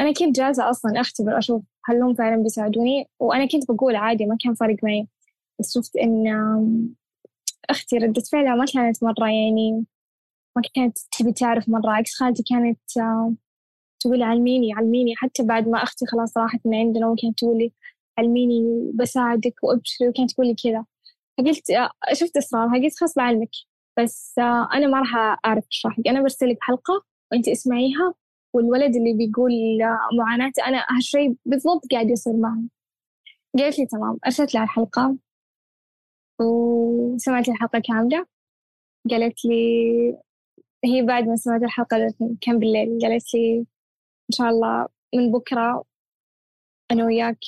[0.00, 4.36] أنا كنت جالسة أصلا أختبر أشوف هل هم فعلا بيساعدوني؟ وأنا كنت بقول عادي ما
[4.44, 5.08] كان فارق معي.
[5.60, 6.26] بس شفت إن
[7.70, 9.86] أختي ردة فعلها ما كانت مرة يعني
[10.56, 12.78] ما كانت تبي تعرف مرة عكس خالتي كانت
[14.00, 15.16] تقول علميني علميني.
[15.16, 17.72] حتى بعد ما أختي خلاص راحت من عندنا وكانت تقول لي
[18.18, 20.84] علميني بساعدك وأبشري وكانت تقول لي كذا.
[21.38, 21.62] فقلت
[22.12, 23.50] شفت إصرارها قلت خلاص بعلمك.
[23.98, 24.34] بس
[24.74, 28.14] أنا ما راح أعرف أشرح لك أنا برسل لك حلقة وأنت اسمعيها
[28.54, 29.52] والولد اللي بيقول
[30.18, 32.68] معاناته أنا هالشيء بالضبط قاعد يصير معي.
[33.58, 35.16] قالت لي تمام أرسلت لها الحلقة.
[36.40, 38.26] وسمعت الحلقة كاملة.
[39.10, 40.18] قالت لي
[40.84, 43.66] هي بعد ما سمعت الحلقة كان بالليل قالت لي إن
[44.32, 45.84] شاء الله من بكرة
[46.90, 47.38] أنا وياك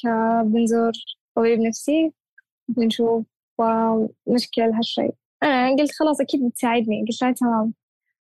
[0.44, 0.92] بنزور
[1.34, 2.12] طبيب نفسي
[2.68, 3.26] بنشوف
[4.26, 7.04] مشكلة لهالشيء أنا قلت خلاص أكيد بتساعدني.
[7.08, 7.74] قلت لها تمام.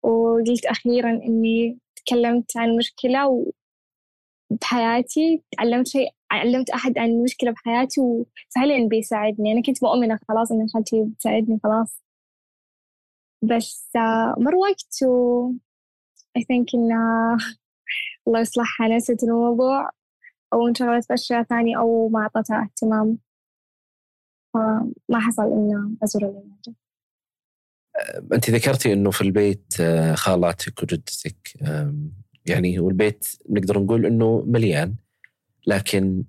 [0.03, 3.53] وقلت أخيرا إني تكلمت عن مشكلة
[4.51, 9.53] بحياتي تعلمت شيء علمت أحد عن مشكلة بحياتي وفعلا بيساعدني.
[9.53, 12.01] أنا كنت مؤمنة خلاص إن خالتي بتساعدني خلاص.
[13.43, 13.91] بس
[14.39, 15.51] مر وقت و
[16.39, 16.89] I think إن
[18.27, 18.89] الله يصلحها.
[18.89, 19.91] نسيت الموضوع.
[20.53, 23.19] أو انشغلت بأشياء ثانية أو ما أعطتها اهتمام.
[24.55, 26.75] فما حصل إن أزور العيادة.
[28.35, 31.37] أنت ذكرتي أنه في البيت آه، خالاتك وجدتك
[32.47, 34.95] يعني والبيت نقدر نقول أنه مليان.
[35.67, 36.25] لكن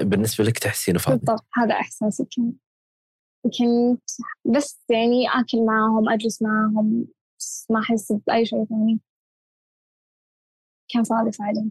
[0.00, 1.18] بالنسبة لك تحسينه فاضي.
[1.18, 2.56] بالضبط هذا إحساسي كنت
[3.44, 4.10] كنت
[4.56, 7.06] بس يعني آكل معاهم أجلس معاهم
[7.38, 9.00] بس ما أحس بأي شيء ثاني.
[10.88, 11.70] كان فاضي فعلا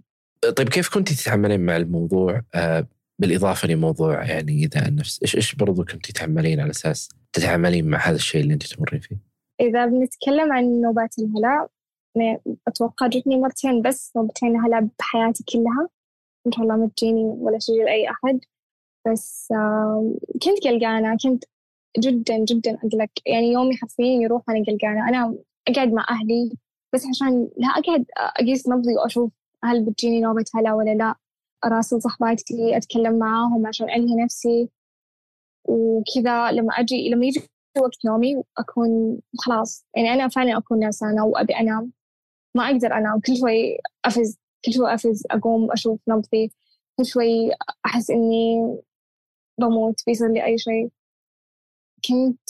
[0.58, 2.88] طيب كيف كنت تتعاملين مع الموضوع؟ آه
[3.19, 8.15] بالإضافة لموضوع يعني إذا النفس إيش إيش برضو كنت تتعاملين على أساس تتعاملين مع هذا
[8.15, 9.17] الشيء اللي أنت تمرين فيه؟
[9.62, 11.67] إذا بنتكلم عن نوبات الهلع
[12.67, 15.89] أتوقع جتني مرتين بس نوبتين هلع بحياتي كلها.
[16.47, 18.39] إن شاء الله ما تجيني ولا تجي لأي أحد.
[19.08, 19.47] بس
[20.43, 21.43] كنت قلقانة كنت
[21.99, 23.10] جدا جدا أقلق.
[23.25, 25.10] يعني يومي حرفيا يروح أنا قلقانة.
[25.10, 25.36] أنا
[25.67, 26.51] أقعد مع أهلي
[26.93, 29.32] بس عشان لا أقعد أقيس نبضي وأشوف
[29.63, 31.15] هل بتجيني نوبة هلا ولا لا.
[31.65, 34.69] أراسل صحباتي أتكلم معاهم عشان أنهي نفسي.
[35.65, 37.41] وكذا لما أجي لما يجي
[37.77, 39.86] وقت نومي أكون خلاص.
[39.95, 41.91] يعني أنا فعلا أكون نعسانة وأبي أنام.
[42.56, 43.19] ما أقدر أنام.
[43.19, 44.40] كل شوي أفز.
[44.65, 46.52] كل شوي أفز أقوم أشوف نبضي
[46.97, 47.52] كل شوي
[47.86, 48.58] أحس إني
[49.60, 50.89] بموت بيصير لي أي شيء.
[52.08, 52.50] كنت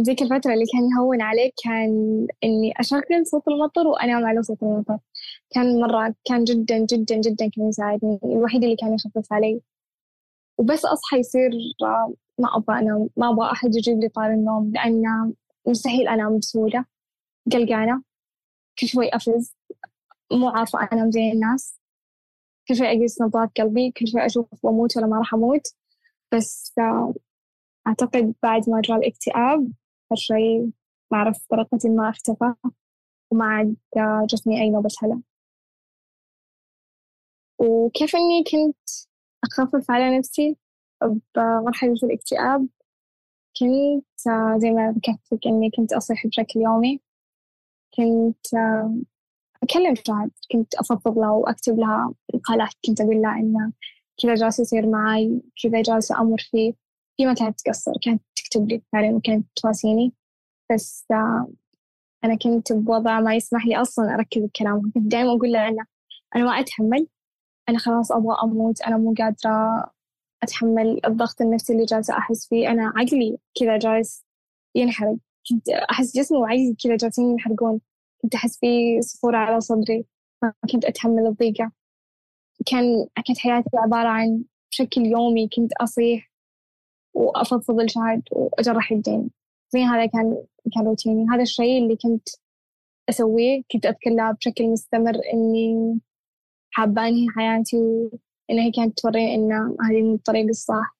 [0.00, 4.98] ذيك الفترة اللي كان يهون عليك كان إني أشغل صوت المطر وأنام على صوت المطر.
[5.50, 9.60] كان مرة كان جدا جدا جدا كان يساعدني الوحيد اللي كان يخفف علي.
[10.58, 11.50] وبس أصحى يصير
[12.38, 15.34] ما أبغى أنام ما أبغى أحد يجيب لي طار النوم لأن
[15.68, 16.84] مستحيل أنام بسهولة
[17.52, 18.02] قلقانة
[18.80, 19.54] كل شوي أفز.
[20.32, 21.80] مو عارفة أنام زي الناس.
[22.68, 25.62] كل شوي أقيس نبضات قلبي كل شوي أشوف بموت ولا ما راح أموت.
[26.34, 26.72] بس
[27.86, 29.72] أعتقد بعد ما جاء الاكتئاب
[30.12, 30.70] هالشيء
[31.12, 32.54] ما أعرف بطريقة ما أختفى
[33.30, 33.76] وما عاد
[34.26, 35.18] جتني أي نوبة هلع
[37.58, 38.78] وكيف إني كنت
[39.44, 40.56] أخفف على نفسي
[41.36, 42.68] بمرحلة الاكتئاب؟
[43.60, 44.20] كنت
[44.62, 47.00] زي ما ذكرت إني كنت أصيح بشكل يومي.
[47.96, 48.46] كنت
[49.64, 53.72] أكلم شهد كنت أفضل لها وأكتب لها مقالات كنت أقول لها إنه
[54.22, 56.72] كذا جالس يصير معي كذا جالسة أمر فيه.
[57.20, 60.12] هي ما كانت تقصر كانت تكتب لي فعلا وكانت تواسيني.
[60.72, 61.06] بس
[62.24, 65.86] أنا كنت بوضع ما يسمح لي أصلا أركز بكلامها كنت دائما أقول لها أنا
[66.36, 67.06] أنا ما أتحمل.
[67.68, 68.82] أنا خلاص أبغى أموت.
[68.82, 69.90] أنا مو قادرة
[70.42, 72.70] أتحمل الضغط النفسي اللي جالسة أحس فيه.
[72.70, 74.24] أنا عقلي كذا جالس
[74.74, 75.16] ينحرق.
[75.50, 77.80] كنت أحس جسمي وعقلي كذا جالسين ينحرقون.
[78.24, 80.04] كنت أحس في صفورة على صدري
[80.42, 81.72] ما كنت أتحمل الضيقة.
[82.66, 86.30] كان كانت حياتي عبارة عن بشكل يومي كنت أصيح
[87.14, 89.30] وأفضفض الشهد وأجرح يدين
[89.70, 91.26] زي هذا كان كان روتيني.
[91.34, 92.28] هذا الشيء اللي كنت
[93.08, 96.00] أسويه كنت أتكلم بشكل مستمر إني
[96.70, 100.96] حابة أنهي حياتي وإن هي كانت توريني إن هذه من الطريق الصح.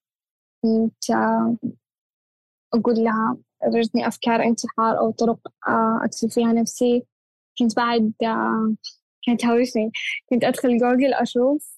[0.62, 1.04] كنت
[2.74, 3.36] أقول لها
[3.72, 5.38] ورتني أفكار انتحار أو طرق
[6.04, 7.06] أقتل فيها نفسي.
[7.58, 8.12] كنت بعد
[9.26, 9.90] كانت تهاوشني
[10.30, 11.76] كنت أدخل جوجل أشوف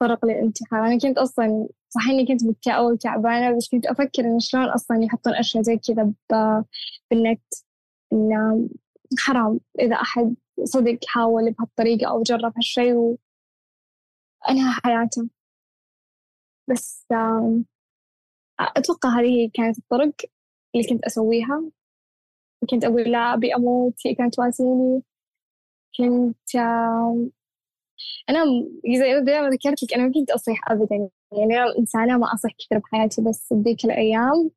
[0.00, 4.64] طرق للانتحار أنا كنت أصلا صح إني كنت مكتئبة وتعبانة بس كنت أفكر إن شلون
[4.64, 6.12] أصلا يحطون أشياء زي كذا
[7.10, 7.42] بالنت.
[8.12, 8.68] إن
[9.18, 9.60] حرام.
[9.80, 10.34] إذا أحد
[10.64, 15.28] صدق حاول بهالطريقة أو جرب هالشيء وأنهى حياته.
[16.68, 17.06] بس
[18.60, 20.12] أتوقع هذه كانت الطرق
[20.74, 21.62] اللي كنت أسويها.
[22.70, 23.94] كنت أقول لا أبي أموت.
[24.06, 25.02] هي كانت تواسيني
[25.98, 26.56] كنت
[28.30, 28.44] أنا
[29.26, 31.10] زي ما ذكرت لك أنا ما كنت أصيح أبدا.
[31.32, 34.50] يعني أنا إنسانة ما أصيح كثير بحياتي بس بذيك الأيام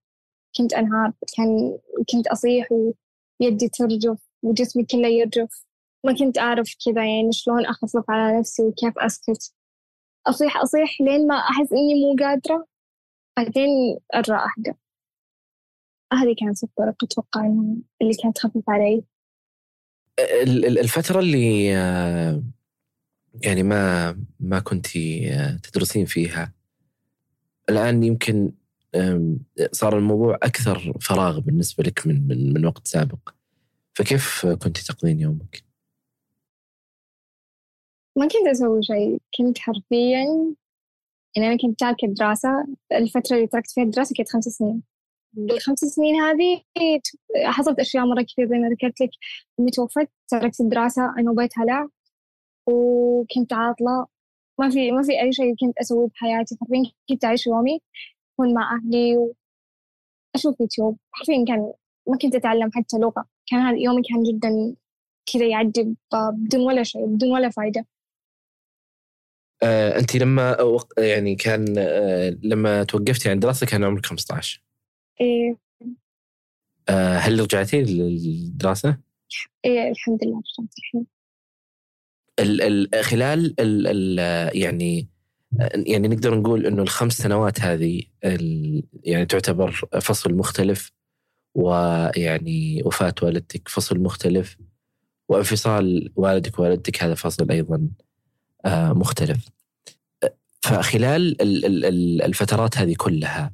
[0.57, 1.13] كنت أنهار.
[1.37, 1.77] كان
[2.11, 2.67] كنت أصيح
[3.41, 5.65] ويدي ترجف وجسمي كله يرجف.
[6.05, 9.53] ما كنت أعرف كذا يعني شلون أخفف على نفسي وكيف أسكت.
[10.27, 12.65] أصيح أصيح لين ما أحس إني مو قادرة.
[13.37, 14.73] بعدين أرجع أهدى
[16.13, 17.45] هذه كانت الطرق أتوقع
[18.01, 19.03] اللي كانت تخفف علي.
[20.67, 21.65] الفترة اللي
[23.43, 24.87] يعني ما ما كنت
[25.63, 26.53] تدرسين فيها
[27.69, 28.51] الآن يمكن
[29.71, 33.29] صار الموضوع أكثر فراغ بالنسبة لك من من, من وقت سابق.
[33.93, 35.63] فكيف كنت تقضين يومك؟
[38.17, 40.55] ما كنت أسوي شيء كنت حرفيا
[41.35, 42.49] يعني أنا كنت تاركة دراسة
[42.91, 44.94] الفترة اللي تركت فيها الدراسة كانت خمس سنين.
[45.37, 46.61] بالخمس سنين هذه
[47.45, 49.09] حصلت أشياء مرة كثير زي ما ذكرت لك.
[49.59, 51.89] أمي توفت تركت الدراسة أنا وبيت هلا
[52.67, 54.07] وكنت عاطلة.
[54.59, 56.57] ما في ما في أي شيء كنت أسويه بحياتي.
[56.61, 57.79] حرفيا كنت أعيش يومي
[58.33, 59.17] أكون مع أهلي
[60.35, 60.97] وأشوف يوتيوب.
[61.11, 61.73] حرفيا كان
[62.07, 63.25] ما كنت أتعلم حتى لغة.
[63.51, 64.75] كان هذا يومي كان جدا
[65.33, 65.95] كذا يعدي
[66.33, 67.85] بدون ولا شيء بدون ولا فايدة.
[69.63, 70.57] آه، انت لما
[70.97, 74.61] يعني كان آه، لما توقفتي عن الدراسه كان عمرك 15
[75.21, 75.57] إيه
[76.89, 78.97] آه، هل رجعتي للدراسة؟
[79.65, 81.05] إيه الحمد لله رجعت الحين
[82.39, 84.17] ال ال خلال ال ال
[84.57, 85.07] يعني
[85.75, 88.03] يعني نقدر نقول إنه الخمس سنوات هذه
[89.03, 90.91] يعني تعتبر فصل مختلف
[91.55, 94.57] ويعني وفاة والدتك فصل مختلف
[95.29, 97.89] وانفصال والدك ووالدتك هذا فصل أيضا
[98.93, 99.49] مختلف.
[100.61, 101.41] فخلال
[102.21, 103.53] الفترات هذه كلها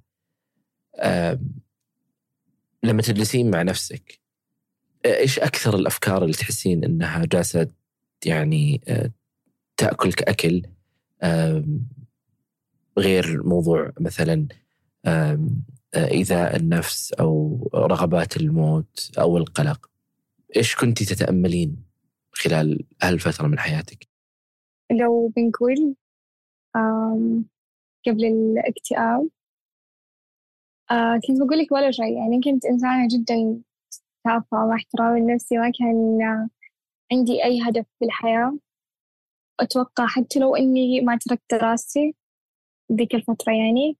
[2.83, 4.19] لما تجلسين مع نفسك
[5.05, 7.67] إيش أكثر الأفكار اللي تحسين إنها جالسة
[8.25, 8.81] يعني
[9.77, 10.61] تاكل كاكل
[12.97, 14.47] غير موضوع مثلا
[15.95, 19.89] إيذاء النفس أو رغبات الموت أو القلق
[20.55, 21.83] إيش كنت تتأملين
[22.31, 24.07] خلال هالفترة من حياتك؟
[24.91, 25.95] لو بنقول
[28.07, 29.29] قبل الاكتئاب
[30.91, 32.17] آه كنت بقول لك ولا شيء.
[32.17, 33.61] يعني كنت إنسانة جدا
[34.25, 36.19] تافهة مع احترامي لنفسي ما كان
[37.13, 38.57] عندي أي هدف في الحياة.
[39.59, 42.15] أتوقع حتى لو إني ما تركت دراستي
[42.93, 43.97] ذيك الفترة يعني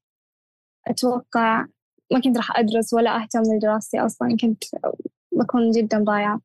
[0.88, 1.66] أتوقع
[2.14, 4.38] ما كنت راح أدرس ولا أهتم بدراستي أصلا.
[4.42, 4.64] كنت
[5.32, 6.42] بكون جدا ضايعة.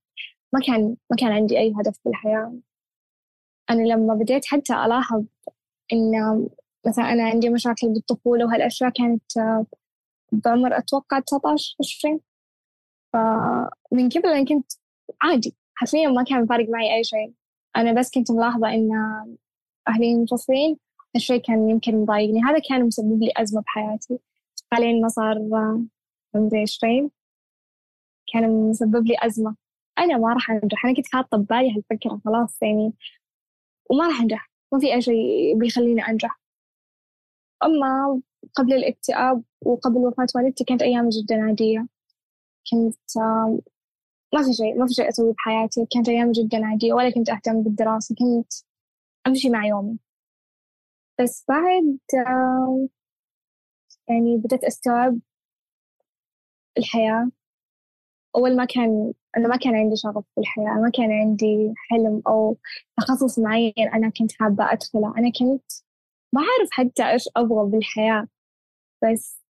[0.54, 2.54] ما كان ما كان عندي أي هدف في الحياة.
[3.70, 5.24] أنا لما بديت حتى ألاحظ
[5.92, 6.12] إن
[6.87, 9.22] مثلا أنا عندي مشاكل بالطفولة وهالأشياء كانت
[10.44, 12.20] بعمر أتوقع 19 20
[13.12, 14.72] فمن قبل أنا كنت
[15.22, 15.57] عادي.
[15.75, 17.33] حرفيا ما كان فارق معي أي شيء.
[17.77, 18.90] أنا بس كنت ملاحظة إن
[19.88, 20.79] أهلي منفصلين
[21.14, 22.40] هالشيء كان يمكن مضايقني.
[22.42, 24.18] هذا كان مسبب لي أزمة بحياتي.
[24.72, 25.37] حاليا ما صار
[26.35, 27.11] عمري 20
[28.33, 29.57] كان مسبب لي أزمة.
[29.99, 30.85] أنا ما راح أنجح.
[30.87, 32.20] أنا كنت حاطة ببالي هالفكرة.
[32.25, 32.92] خلاص يعني
[33.90, 34.51] وما راح أنجح.
[34.72, 36.40] ما في أي شيء بيخليني أنجح.
[37.64, 38.20] أما
[38.54, 41.87] قبل الاكتئاب وقبل وفاة والدتي كانت أيام جدا عادية.
[42.70, 43.18] كنت
[44.35, 45.87] ما في شيء ما في شيء أسويه بحياتي.
[45.90, 48.14] كانت أيام جدا عادية ولا كنت أهتم بالدراسة.
[48.18, 48.52] كنت
[49.26, 49.98] أمشي مع يومي.
[51.20, 51.98] بس بعد
[54.09, 55.18] يعني بدأت أستوعب
[56.78, 57.30] الحياة.
[58.37, 62.56] أول ما كان أنا ما كان عندي شغف في الحياة ما كان عندي حلم أو
[62.98, 65.18] تخصص معين أنا كنت حابة أدخله.
[65.18, 65.72] أنا كنت
[66.32, 68.28] ما أعرف حتى إيش أبغى بالحياة.
[69.02, 69.40] بس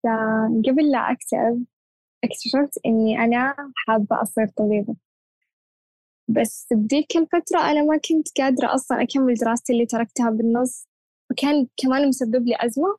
[0.69, 1.65] قبل لا أكتب
[2.25, 4.97] اكتشفت إني أنا حابة أصير طبيبة.
[6.29, 10.87] بس بديك الفترة أنا ما كنت قادرة أصلا أكمل دراستي اللي تركتها بالنص
[11.31, 12.97] وكان كمان مسبب لي أزمة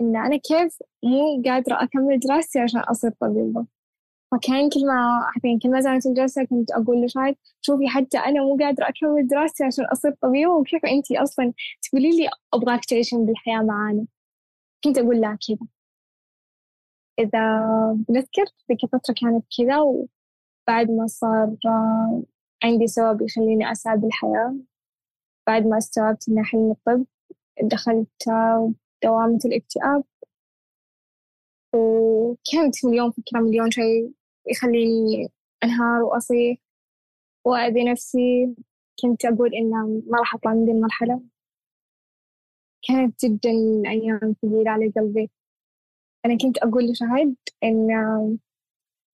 [0.00, 3.66] إن أنا كيف مو قادرة أكمل دراستي عشان أصير طبيبة.
[4.32, 8.56] فكان كل ما حرفيا كل ما زالت الجلسة كنت أقول لشاهد شوفي حتى أنا مو
[8.60, 14.06] قادرة أكمل دراستي عشان أصير طبيبة وكيف أنتي أصلا تقولي لي أبغاك تعيشين بالحياة معانا؟
[14.86, 15.68] كنت أقول لها كذا.
[17.18, 17.62] إذا
[18.08, 21.56] بنذكر ذيك الفترة كانت كذا وبعد ما صار
[22.64, 24.56] عندي سبب يخليني أسعى بالحياة
[25.46, 27.06] بعد ما استوعبت إن حلمي الطب
[27.62, 28.08] دخلت
[29.04, 30.04] دوامة الاكتئاب.
[31.74, 34.12] وكانت مليون فكرة مليون شيء
[34.50, 35.28] يخليني
[35.64, 36.58] أنهار وأصيح
[37.44, 38.54] وأذي نفسي.
[39.02, 39.70] كنت أقول إن
[40.10, 41.20] ما راح أطلع من دي المرحلة.
[42.88, 43.50] كانت جدا
[43.86, 45.30] أيام ثقيلة على قلبي.
[46.26, 47.90] أنا كنت أقول لشهد إن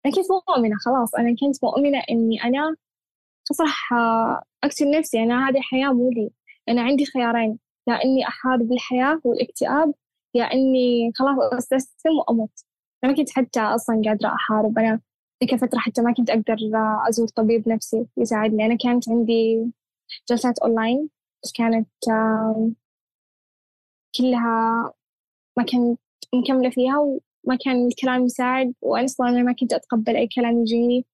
[0.06, 1.16] أنا كنت مؤمنة خلاص.
[1.16, 2.76] أنا كنت مؤمنة إني أنا
[3.62, 3.94] راح
[4.64, 5.24] أقتل نفسي.
[5.24, 6.32] أنا هذه الحياة مو لي.
[6.70, 7.60] أنا عندي خيارين.
[7.88, 9.94] يا إني أحارب الحياة والاكتئاب
[10.36, 11.38] يا إني خلاص
[11.74, 12.64] أستسلم وأموت.
[13.04, 14.80] أنا ما كنت حتى أصلا قادرة أحارب.
[14.80, 15.02] أنا
[15.44, 16.58] ذيك الفترة حتى ما كنت أقدر
[17.10, 18.66] أزور طبيب نفسي يساعدني.
[18.66, 19.72] أنا كانت عندي
[20.30, 21.10] جلسات أونلاين
[21.44, 21.90] بس كانت
[24.18, 24.94] كلها
[25.58, 26.00] ما كنت
[26.34, 31.06] مكملة فيها وما كان الكلام يساعد وأنا أصلا ما كنت أتقبل أي كلام يجيني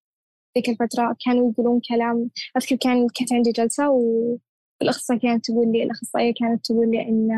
[0.57, 1.15] ذيك الفترة.
[1.25, 6.91] كانوا يقولون كلام أذكر كان كانت عندي جلسة والأخصائية كانت تقول لي الأخصائية كانت تقول
[6.91, 7.29] لي إن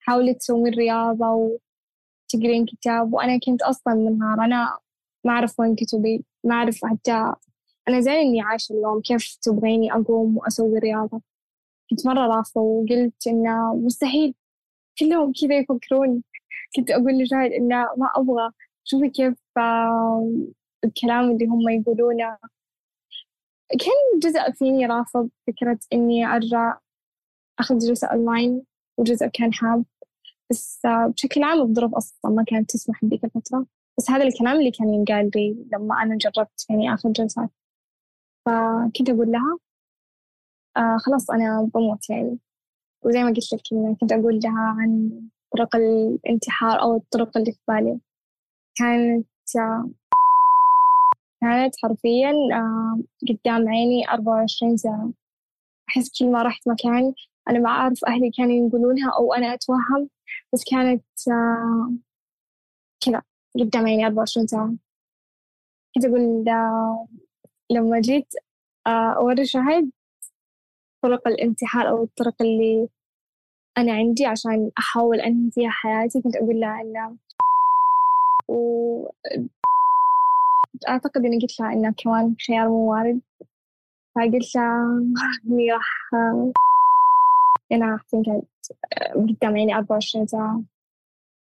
[0.00, 1.26] حاولي تسوين رياضة
[2.34, 3.12] وتقرين كتاب.
[3.14, 4.78] وأنا كنت أصلا منهار أنا
[5.24, 7.34] ما أعرف وين كتبي ما أعرف حتى
[7.88, 11.20] أنا زين إني عايشة اليوم كيف تبغيني أقوم وأسوي رياضة؟
[11.90, 14.34] كنت مرة رافضة وقلت إنه مستحيل.
[15.00, 16.22] كلهم كذا يفكرون
[16.76, 18.50] كنت أقول لشاهد إنه ما أبغى.
[18.84, 19.38] شوفي كيف
[20.84, 22.38] الكلام اللي هم يقولونه.
[23.70, 26.78] كان جزء فيني رافض فكرة إني أرجع
[27.58, 28.62] أخذ جلسة أونلاين
[28.98, 29.84] وجزء كان حاب
[30.50, 33.66] بس بشكل عام الظروف أصلا ما كانت تسمح بذيك الفترة.
[33.98, 37.50] بس هذا الكلام اللي كان ينقال لي لما أنا جربت يعني آخذ جلسات.
[38.46, 39.58] فكنت أقول لها
[40.76, 42.38] آه خلاص أنا بموت يعني.
[43.04, 43.60] وزي ما قلت لك
[44.00, 45.10] كنت أقول لها عن
[45.52, 48.00] طرق الانتحار أو الطرق اللي في بالي.
[48.76, 49.26] كانت
[51.40, 55.12] كانت حرفيا آه قدام عيني أربعة وعشرين ساعة.
[55.88, 57.14] أحس كل ما رحت مكان
[57.50, 60.08] أنا ما أعرف أهلي كانوا يقولونها أو أنا أتوهم
[60.52, 61.92] بس كانت آه
[63.00, 63.22] كذا
[63.60, 64.74] قدام عيني أربعة وعشرين ساعة.
[65.94, 66.44] كنت أقول
[67.70, 68.26] لما جيت
[68.86, 69.90] آه، أوري شهد
[71.02, 72.88] طرق الانتحار أو الطرق اللي
[73.78, 77.16] أنا عندي عشان أحاول أنهي فيها حياتي كنت أقول لها إنه
[78.48, 79.08] و
[80.88, 83.20] أعتقد إني قلت لها إنه كمان خيار مو وارد.
[84.16, 85.00] فقلت لها
[85.46, 86.10] إني راح
[87.72, 88.44] أنا أحسن كانت
[89.14, 90.62] قدام عيني أربعة وعشرين ساعة.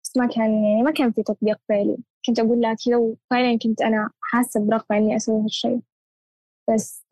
[0.05, 1.97] بس ما كان يعني ما كان في تطبيق فعلي.
[2.27, 5.81] كنت أقول لها كذا وفعلا كنت أنا حاسة برغبة إني أسوي هالشيء
[6.71, 7.05] بس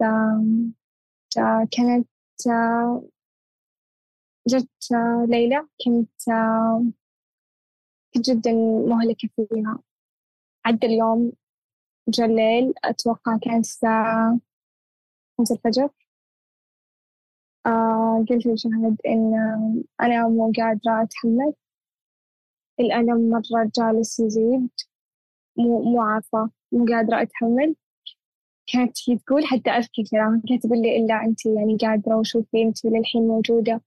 [1.70, 2.06] كانت
[4.48, 4.68] جت
[5.28, 6.10] ليلى كنت
[8.14, 8.52] كنت جدا
[8.88, 9.78] مهلكة فيها.
[10.66, 11.32] عدى اليوم
[12.08, 14.40] جا الليل أتوقع كانت الساعة
[15.38, 15.88] خمسة الفجر.
[17.66, 19.34] آه قلت لشهد إن
[20.00, 21.54] أنا مو قادرة أتحمل.
[22.80, 24.68] الألم مرة جالس يزيد.
[25.58, 27.76] مو عارفة مو قادرة أتحمل.
[28.66, 28.96] كانت
[29.26, 33.80] تقول حتى أذكر كلامها كانت تقول لي إلا أنت يعني قادرة وشوفي أنت للحين موجودة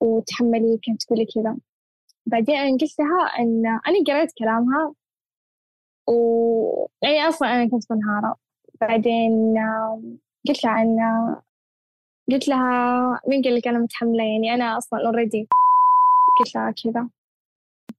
[0.00, 1.56] وتحملي كانت تقول لي كذا.
[2.26, 4.94] بعدين أنا قلت لها إن أنا قريت كلامها
[6.08, 8.36] و يعني أصلا أنا كنت منهارة.
[8.80, 9.54] بعدين
[10.48, 10.98] قلت لها إن
[12.32, 15.48] قلت لها مين قال لك أنا متحملة؟ يعني أنا أصلا أوريدي
[16.38, 17.08] قلت لها كذا.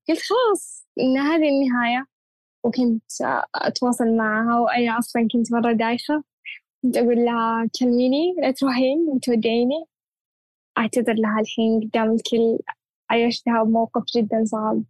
[0.10, 2.12] قلت خلاص إن هذه النهاية.
[2.63, 3.04] وكنت
[3.56, 6.23] أتواصل معها وأنا أصلا كنت مرة دايخة.
[6.84, 9.86] كنت أقول لها كلميني لا تروحين وتودعيني
[10.78, 12.60] أعتذر لها الحين قدام الكل
[13.10, 14.84] عيشتها بموقف جدا صعب.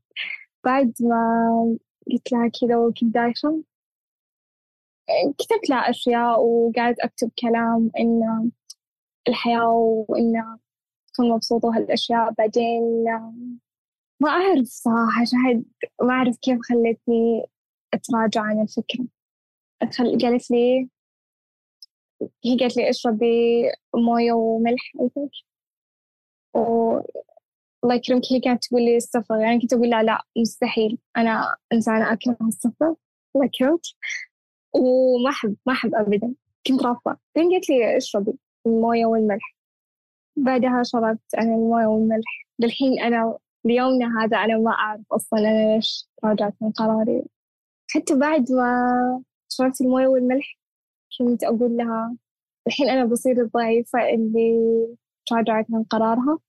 [0.65, 1.77] بعد ما
[2.11, 3.63] قلت لها كذا وكنت دايخة
[5.39, 8.51] كتبت لها أشياء وقاعد أكتب كلام إن
[9.27, 9.67] الحياة
[10.09, 10.57] وإن
[11.13, 12.31] تكون مبسوطة وهالأشياء.
[12.37, 13.03] بعدين
[14.19, 15.65] ما أعرف صراحة شاهد
[16.01, 17.43] ما أعرف كيف خلتني
[17.93, 19.05] أتراجع عن الفكرة.
[20.21, 20.89] قالت لي
[22.45, 23.63] هي قالت لي اشربي
[23.95, 24.93] موية وملح
[26.55, 26.99] و
[27.83, 29.39] الله يكرمك هي كانت تقول لي السفر.
[29.39, 30.97] يعني كنت أقول لها لا مستحيل.
[31.17, 32.95] أنا إنسانة أكره السفر.
[33.35, 33.81] الله يكرمك.
[34.73, 36.33] وما أحب ما أحب أبدا.
[36.67, 37.17] كنت رافضة.
[37.35, 38.33] بعدين قالت لي اشربي
[38.65, 39.55] الموية والملح.
[40.35, 42.47] بعدها شربت أنا الموية والملح.
[42.59, 47.23] للحين أنا ليومنا هذا أنا ما أعرف أصلا أنا ليش راجعت من قراري.
[47.91, 50.59] حتى بعد ما شربت الموية والملح.
[51.19, 52.15] كنت أقول لها
[52.67, 54.59] الحين أنا بصير الضعيفة اللي
[55.27, 56.39] تراجعت من قرارها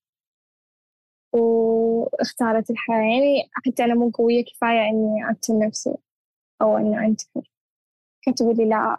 [1.32, 2.98] واختارت الحياة.
[2.98, 5.94] يعني حتى أنا مو قوية كفاية إني أقتل نفسي
[6.62, 7.42] أو إني أنتحر.
[8.22, 8.96] كانت تقول لي لا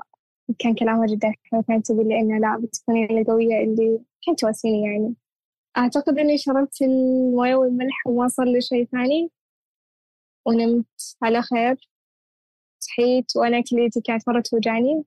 [0.59, 1.33] كان كلامها جدا.
[1.51, 5.15] حلو كانت تقول لي إنه لا بتكونين القوية اللي كانت تواسيني يعني.
[5.77, 9.31] أعتقد إني شربت الموية والملح وما صار لي شيء ثاني
[10.45, 11.89] ونمت على خير.
[12.95, 15.03] صحيت وأنا كليتي كانت مرة توجعني.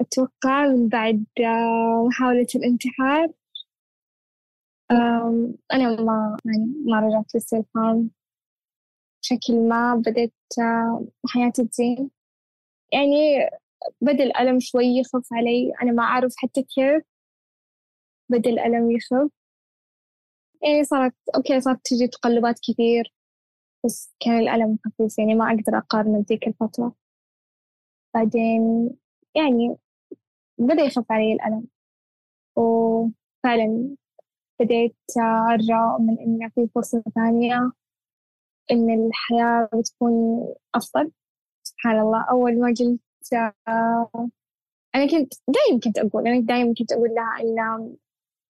[0.00, 3.28] أتوقع من بعد آه، محاولة الانتحار.
[5.72, 8.08] أنا ما يعني ما رجعت للسيلفان
[9.22, 12.10] بشكل ما بدأت آه، حياتي تزين
[12.92, 13.16] يعني
[14.00, 15.72] بدأ الألم شوي يخف علي.
[15.82, 17.02] أنا ما أعرف حتى كيف.
[18.30, 19.30] بدأ الألم يخف
[20.62, 23.13] يعني صارت أوكي صارت تجي تقلبات كثير.
[23.84, 26.94] بس كان الألم خفيف يعني ما أقدر أقارن بذيك الفترة.
[28.14, 28.90] بعدين
[29.36, 29.76] يعني
[30.58, 31.66] بدأ يخف علي الألم.
[32.56, 33.96] وفعلا
[34.60, 34.96] بديت
[35.52, 37.72] أرجع من إن في فرصة ثانية
[38.70, 40.12] إن الحياة بتكون
[40.74, 41.12] أفضل.
[41.62, 42.24] سبحان الله.
[42.30, 43.00] أول ما قلت
[44.94, 47.96] أنا كنت دايم كنت أقول أنا دايم كنت أقول لها إن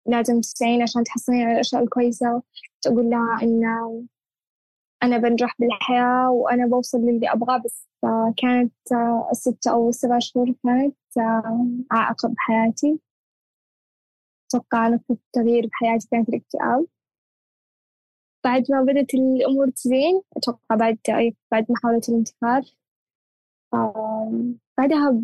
[0.08, 2.44] لازم تسعين عشان تحصلين على الأشياء الكويسة.
[2.74, 3.64] كنت أقول لها إن
[5.04, 7.88] أنا بنجح بالحياة وأنا بوصل للي أبغاه بس
[8.38, 8.74] كانت
[9.32, 10.96] الستة أو السبع شهور كانت
[11.92, 13.00] عائق بحياتي.
[14.50, 16.86] أتوقع نقطة التغيير بحياتي كانت الاكتئاب.
[18.44, 20.98] بعد ما بدأت الأمور تزين أتوقع بعد
[21.52, 22.62] بعد محاولة الانتحار.
[24.78, 25.24] بعدها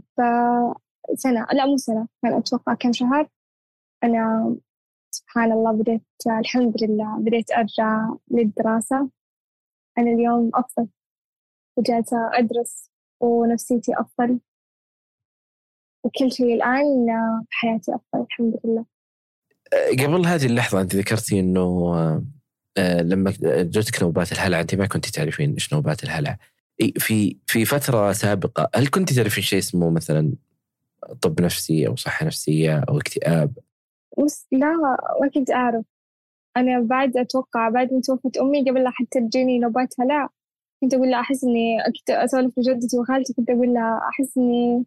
[1.13, 3.29] بسنة لا مو سنة كان أتوقع كم شهر
[4.03, 4.55] أنا
[5.11, 6.03] سبحان الله بديت
[6.39, 9.09] الحمد لله بديت أرجع للدراسة.
[9.97, 10.87] أنا اليوم أفضل.
[11.77, 12.89] وجالسة أدرس
[13.19, 14.39] ونفسيتي أفضل.
[16.03, 17.05] وكل شيء الآن
[17.49, 18.85] بحياتي أفضل الحمد لله.
[19.91, 21.93] قبل هذه اللحظة أنت ذكرتي أنه
[22.77, 26.37] آه، لما جتك نوبات الهلع أنت ما كنت تعرفين إيش نوبات الهلع.
[26.97, 30.33] في في فترة سابقة هل كنت تعرفين شيء اسمه مثلا
[31.21, 33.57] طب نفسي أو صحة نفسية أو اكتئاب؟
[34.25, 34.73] بس لا
[35.21, 35.85] ما كنت أعرف.
[36.57, 40.29] أنا بعد أتوقع بعد ما توفت أمي قبل لا حتى تجيني نوبات هلع
[40.81, 44.85] كنت أقول لها أحس إني كنت أسولف لجدتي وخالتي كنت أقول لها أحس إني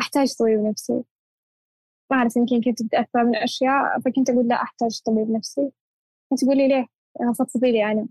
[0.00, 1.04] أحتاج طبيب نفسي.
[2.10, 5.72] ما أعرف يمكن كنت متأثرة من أشياء فكنت أقول لا أحتاج طبيب نفسي.
[6.30, 6.86] كنت تقول لي ليه؟
[7.38, 8.08] فضفضي لي أنا.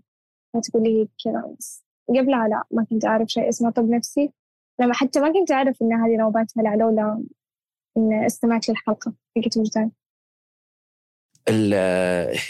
[0.54, 1.84] كنت تقول لي كذا بس.
[2.08, 4.32] قبلها لا ما كنت أعرف شيء اسمه طب نفسي.
[4.80, 7.24] لما حتى ما كنت أعرف إن هذه نوبات هلع لولا
[7.96, 9.12] إن استمعت للحلقة.
[9.36, 9.90] حقت وجدان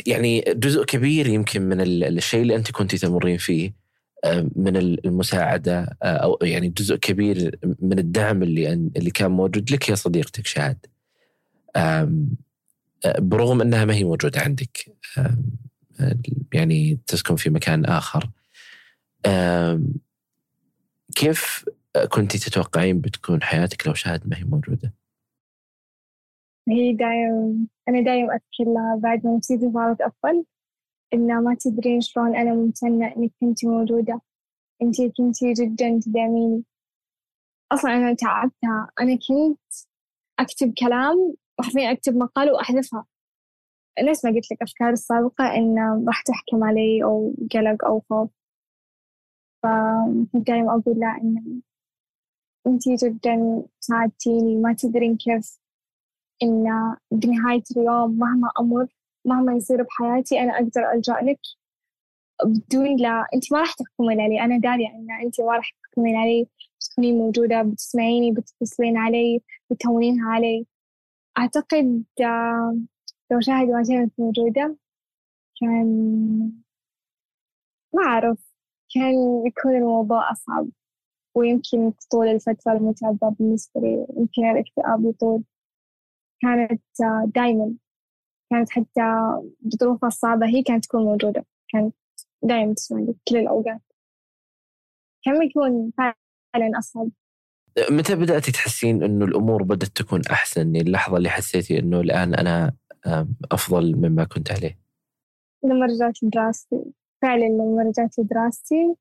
[0.07, 3.82] يعني جزء كبير يمكن من الشيء اللي أنت كنت تمرين فيه
[4.24, 9.88] آه، من المساعدة آه، أو يعني جزء كبير من الدعم اللي اللي كان موجود لك
[9.88, 10.86] يا صديقتك شهد
[11.76, 12.12] آه،
[13.18, 14.97] برغم أنها ما هي موجودة عندك
[16.53, 18.30] يعني تسكن في مكان آخر
[21.14, 21.64] كيف
[22.09, 24.95] كنت تتوقعين بتكون حياتك لو شهد ما هي موجودة؟
[26.68, 30.44] هي دايم أنا دايم أذكر لها بعد ما نفسيتي صارت أفضل
[31.14, 34.20] إن ما تدرين شلون أنا ممتنة إنك كنتي موجودة.
[34.82, 36.64] أنتي كنتي جدا تدعميني.
[37.72, 38.90] أصلا أنا تعبتها.
[39.00, 39.60] أنا كنت
[40.38, 43.06] أكتب كلام وحرفيا أكتب مقال وأحذفها.
[44.02, 48.30] نفس ما قلت لك أفكاري السابقة إن راح تحكم علي أو قلق أو خوف.
[49.62, 51.62] فكنت دايما أقول لها إن
[52.66, 55.61] أنتي جدا ساعدتيني ما تدرين كيف
[56.43, 58.86] إن بنهاية اليوم مهما أمر
[59.24, 61.40] مهما يصير بحياتي أنا أقدر ألجأ لك.
[62.45, 64.40] بدون لا أنت ما راح تحكمين علي.
[64.45, 66.49] أنا دارية إن أنت ما راح تحكمين علي.
[66.80, 70.66] بتكونين موجودة بتسمعيني بتتصلين علي بتهونينها علي.
[71.38, 72.05] أعتقد
[73.30, 74.76] لو شاهد ما كانت موجودة
[75.61, 76.53] كان
[77.95, 78.53] ما أعرف.
[78.95, 79.14] كان
[79.47, 80.68] يكون الموضوع أصعب
[81.34, 85.43] ويمكن طول الفترة المتعبة بالنسبة لي يمكن الاكتئاب يطول.
[86.43, 86.82] كانت
[87.34, 87.74] دايما.
[88.51, 89.01] كانت حتى
[89.61, 91.47] بظروفها الصعبة هي كانت تكون موجودة.
[91.68, 91.95] كانت
[92.43, 93.82] دايما تسمعني كل الأوقات.
[95.24, 97.09] كان يكون فعلا أصعب؟
[97.90, 102.76] متى بدأتي تحسين إنه الأمور بدأت تكون أحسن؟ يعني اللحظة اللي حسيتي إنه الآن أنا
[103.53, 104.78] أفضل مما كنت عليه؟
[105.64, 106.84] لما رجعت لدراستي
[107.22, 108.95] فعلا لما رجعت لدراستي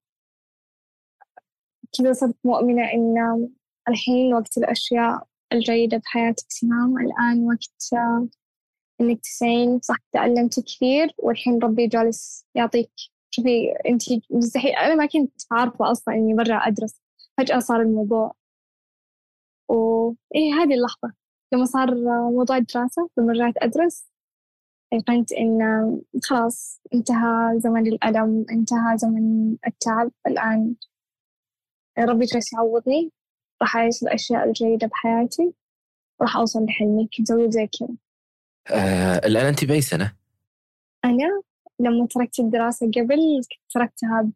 [1.97, 3.49] كذا صرت مؤمنة إن
[3.89, 7.89] الحين وقت الأشياء الجيدة بحياتك سهام الآن وقت
[9.01, 12.91] إنك تسعين صح تعلمت كثير والحين ربي جالس يعطيك
[13.31, 17.01] شوفي أنت مستحيل أنا ما كنت عارفة أصلا إني برجع أدرس.
[17.37, 18.33] فجأة صار الموضوع
[19.69, 21.13] وإيه هذه اللحظة.
[21.53, 21.95] لما صار
[22.31, 24.07] موضوع الدراسة لما رجعت أدرس
[24.93, 25.59] أيقنت إن
[26.23, 30.11] خلاص انتهى زمن الألم انتهى زمن التعب.
[30.27, 30.75] الآن
[31.99, 33.11] ربي جالس يعوضني.
[33.61, 35.53] راح أعيش الأشياء الجيدة بحياتي
[36.21, 37.95] راح أوصل لحلمي كنت أقول زي كذا.
[38.67, 40.15] آه الآن أنت بأي سنة؟
[41.05, 41.41] أنا
[41.79, 44.31] لما تركت الدراسة قبل تركتها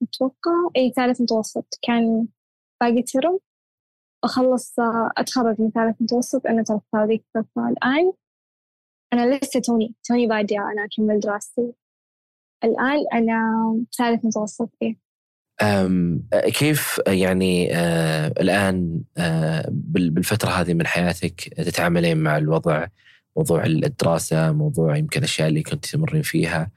[0.00, 1.78] بتوقع أي ثالث متوسط.
[1.82, 2.26] كان
[2.80, 3.38] باقي ترم
[4.24, 4.74] أخلص
[5.18, 7.68] أتخرج من ثالث متوسط أنا تركتها هذيك الفترة.
[7.68, 8.12] الآن
[9.12, 11.72] أنا لسه توني توني بادية أنا أكمل دراستي.
[12.64, 15.05] الآن أنا ثالث متوسط إيه
[16.46, 22.86] كيف يعني آه الآن آه بالفترة هذه من حياتك تتعاملين مع الوضع؟
[23.36, 26.70] موضوع الدراسة موضوع يمكن الأشياء اللي كنت تمرين فيها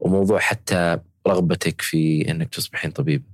[0.00, 3.24] وموضوع حتى رغبتك في أنك تصبحين طبيبة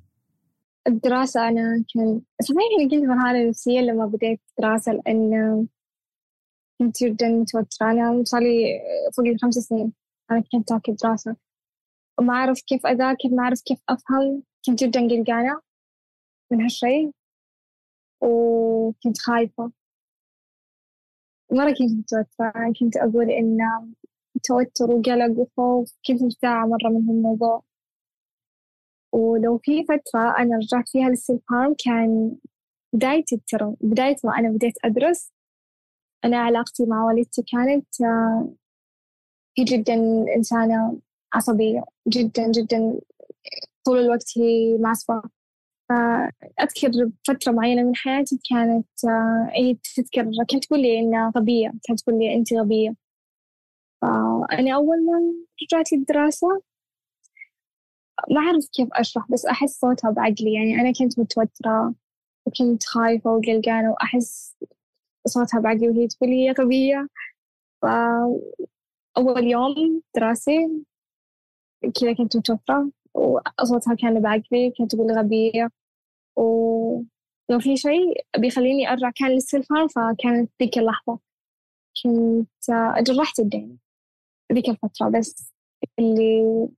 [0.87, 5.67] الدراسة أنا كان صحيح أنا كنت مرحلة نفسية لما بديت دراسة لأن
[6.79, 8.81] كنت جدا متوترة أنا صار لي
[9.17, 9.93] فوق الخمس سنين
[10.31, 11.37] أنا كنت تاكل دراسة.
[12.19, 14.43] وما أعرف كيف أذاكر ما أعرف كيف أفهم.
[14.67, 15.61] كنت جدا قلقانة
[16.53, 17.13] من هالشيء
[18.21, 19.73] وكنت خايفة.
[21.53, 23.59] مرة كنت متوترة كنت أقول إن
[24.45, 27.63] توتر وقلق وخوف كنت مستاعة مرة من هالموضوع.
[29.13, 31.43] ولو في فترة أنا رجعت فيها للسيلف
[31.85, 32.37] كان
[32.93, 35.33] بداية الترم بداية ما أنا بديت أدرس
[36.25, 38.55] أنا علاقتي مع والدتي كانت آه،
[39.59, 39.95] هي جدا
[40.37, 41.01] إنسانة
[41.35, 43.01] عصبية جدا جدا
[43.85, 45.23] طول الوقت هي معصبة
[45.89, 52.01] فأذكر فترة معينة من حياتي كانت آه، هي تذكر كانت تقول لي إنها غبية كانت
[52.01, 52.95] تقول لي أنت غبية.
[54.03, 56.49] فأنا أول ما رجعت الدراسة
[58.31, 60.55] ما أعرف كيف أشرح بس أحس صوتها بعقلي.
[60.55, 61.95] يعني أنا كنت متوترة
[62.47, 64.57] وكنت خايفة وقلقانة وأحس
[65.29, 67.09] صوتها بعقلي وهي تقول لي غبية.
[67.83, 70.85] فأول يوم دراسي
[72.01, 72.91] كذا كنت متوترة.
[73.15, 75.69] وصوتها كان بعقلي كانت تقول غبية.
[76.37, 81.19] ولو في شيء بيخليني أرجع كان للسلفان فكانت ذيك اللحظة.
[82.05, 82.49] كنت
[83.03, 83.79] جرحت الدين
[84.53, 85.53] ذيك الفترة بس
[85.99, 86.69] اللي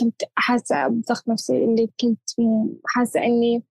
[0.00, 2.20] كنت حاسة بضغط نفسي اللي كنت
[2.86, 3.62] حاسة إني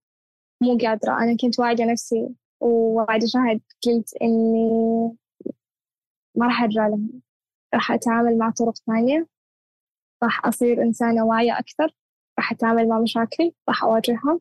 [0.62, 1.18] مو قادرة.
[1.24, 4.70] أنا كنت واعدة نفسي وواعدة شاهد قلت إني
[6.36, 7.22] ما راح أرجع لهم
[7.74, 9.28] راح أتعامل مع طرق ثانية.
[10.24, 11.96] راح أصير إنسانة واعية أكثر.
[12.40, 14.40] راح أتعامل مع مشاكلي راح أواجهها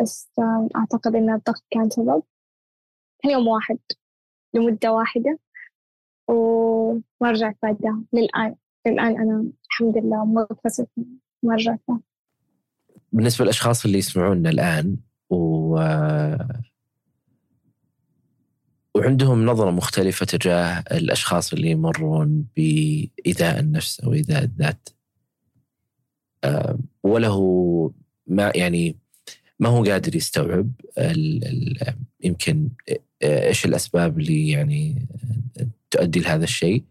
[0.00, 0.30] بس
[0.76, 2.22] أعتقد إن الضغط كان سبب.
[3.24, 3.78] يوم واحد
[4.54, 5.38] لمدة واحدة.
[6.28, 8.02] وما رجعت بعدها.
[8.12, 8.54] للآن
[8.86, 10.86] للآن أنا الحمد لله مغتسل
[11.42, 11.80] ما رجعت.
[13.12, 14.96] بالنسبة للأشخاص اللي يسمعونا الآن
[15.30, 15.78] و
[18.94, 24.88] وعندهم نظرة مختلفة تجاه الأشخاص اللي يمرون بإيذاء النفس أو إيذاء الذات.
[27.02, 27.92] وله
[28.26, 28.96] ما يعني
[29.58, 30.70] ما هو قادر يستوعب
[32.20, 32.68] يمكن
[33.22, 35.06] إيش الأسباب اللي يعني
[35.90, 36.84] تؤدي لهذا الشيء.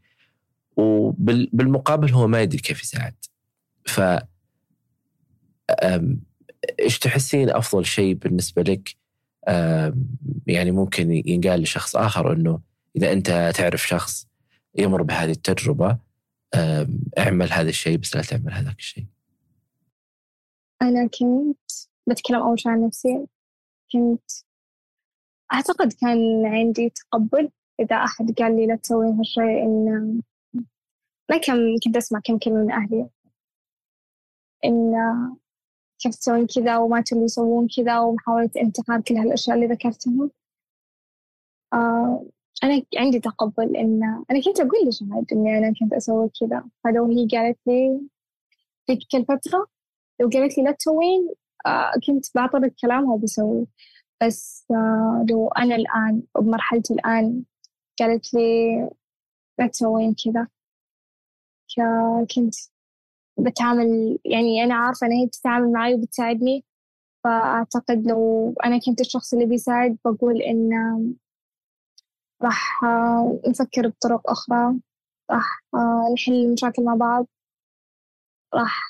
[0.78, 3.14] وبالمقابل هو ما يدري كيف يساعد.
[3.86, 4.02] ف
[6.80, 8.95] إيش تحسين أفضل شيء بالنسبة لك؟
[10.48, 12.60] يعني ممكن ينقال لشخص آخر إنه
[12.95, 14.28] إذا أنت تعرف شخص
[14.78, 15.98] يمر بهذه التجربة
[17.18, 19.06] اعمل هذا الشيء بس لا تعمل هذاك الشيء.
[20.82, 21.71] أنا كنت
[22.07, 23.28] بتكلم أول شيء عن نفسي
[23.93, 24.32] كنت
[25.53, 30.21] أعتقد كان عندي تقبل إذا أحد قال لي لا تسوين هالشيء إن
[31.30, 31.55] ما كم
[31.86, 33.09] كنت أسمع كم كلمة من أهلي.
[34.65, 34.93] إن
[35.99, 40.30] كيف تسوين كذا وما تبي يسوون كذا ومحاولة انتقاد كل هالأشياء اللي ذكرتها
[41.73, 42.25] آه
[42.63, 47.28] أنا عندي تقبل إن أنا كنت أقول لشهد إني أنا كنت أسوي كذا فلو هي
[47.28, 48.01] قالت لي
[48.88, 49.67] في كل فترة
[50.20, 51.30] لو قالت لي لا تسوين
[51.65, 53.68] آه كنت بعطر كلامها وبسوي
[54.24, 57.43] بس آه لو أنا الآن بمرحلتي الآن
[57.99, 58.80] قالت لي
[59.59, 60.47] لا تسوين كذا.
[62.36, 62.55] كنت
[63.39, 66.65] بتعامل يعني أنا عارفة إن هي بتتعامل معي وبتساعدني.
[67.24, 70.70] فأعتقد لو أنا كنت الشخص اللي بيساعد بقول إن
[72.41, 72.82] راح
[73.47, 74.76] نفكر بطرق أخرى.
[75.32, 75.63] راح
[76.13, 77.28] نحل المشاكل مع بعض.
[78.53, 78.82] راح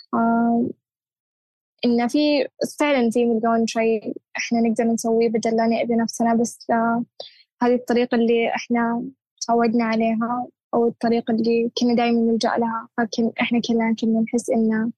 [1.86, 2.48] إن في
[2.80, 6.68] فعلا في مليون شيء إحنا نقدر نسويه بدل لا نأذي نفسنا بس
[7.62, 9.04] هذه الطريقة اللي إحنا
[9.48, 14.92] تعودنا عليها أو الطريقة اللي كنا دائما نلجأ لها لكن إحنا كلنا كنا نحس إن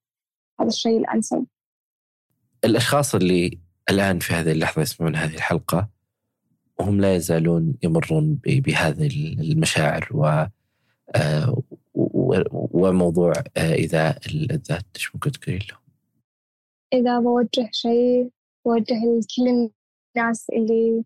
[0.59, 1.45] هذا الشيء الأنسب
[2.65, 3.59] الأشخاص اللي
[3.89, 5.89] الآن في هذه اللحظة يسمعون هذه الحلقة
[6.79, 9.07] وهم لا يزالون يمرون بهذه
[9.39, 10.45] المشاعر و
[11.15, 11.63] آه،
[12.53, 15.88] وموضوع آه، إذا الذات إيش ممكن تقولين لهم؟
[16.93, 18.31] إذا بوجه شيء
[18.65, 19.71] بوجه لكل
[20.17, 21.03] الناس اللي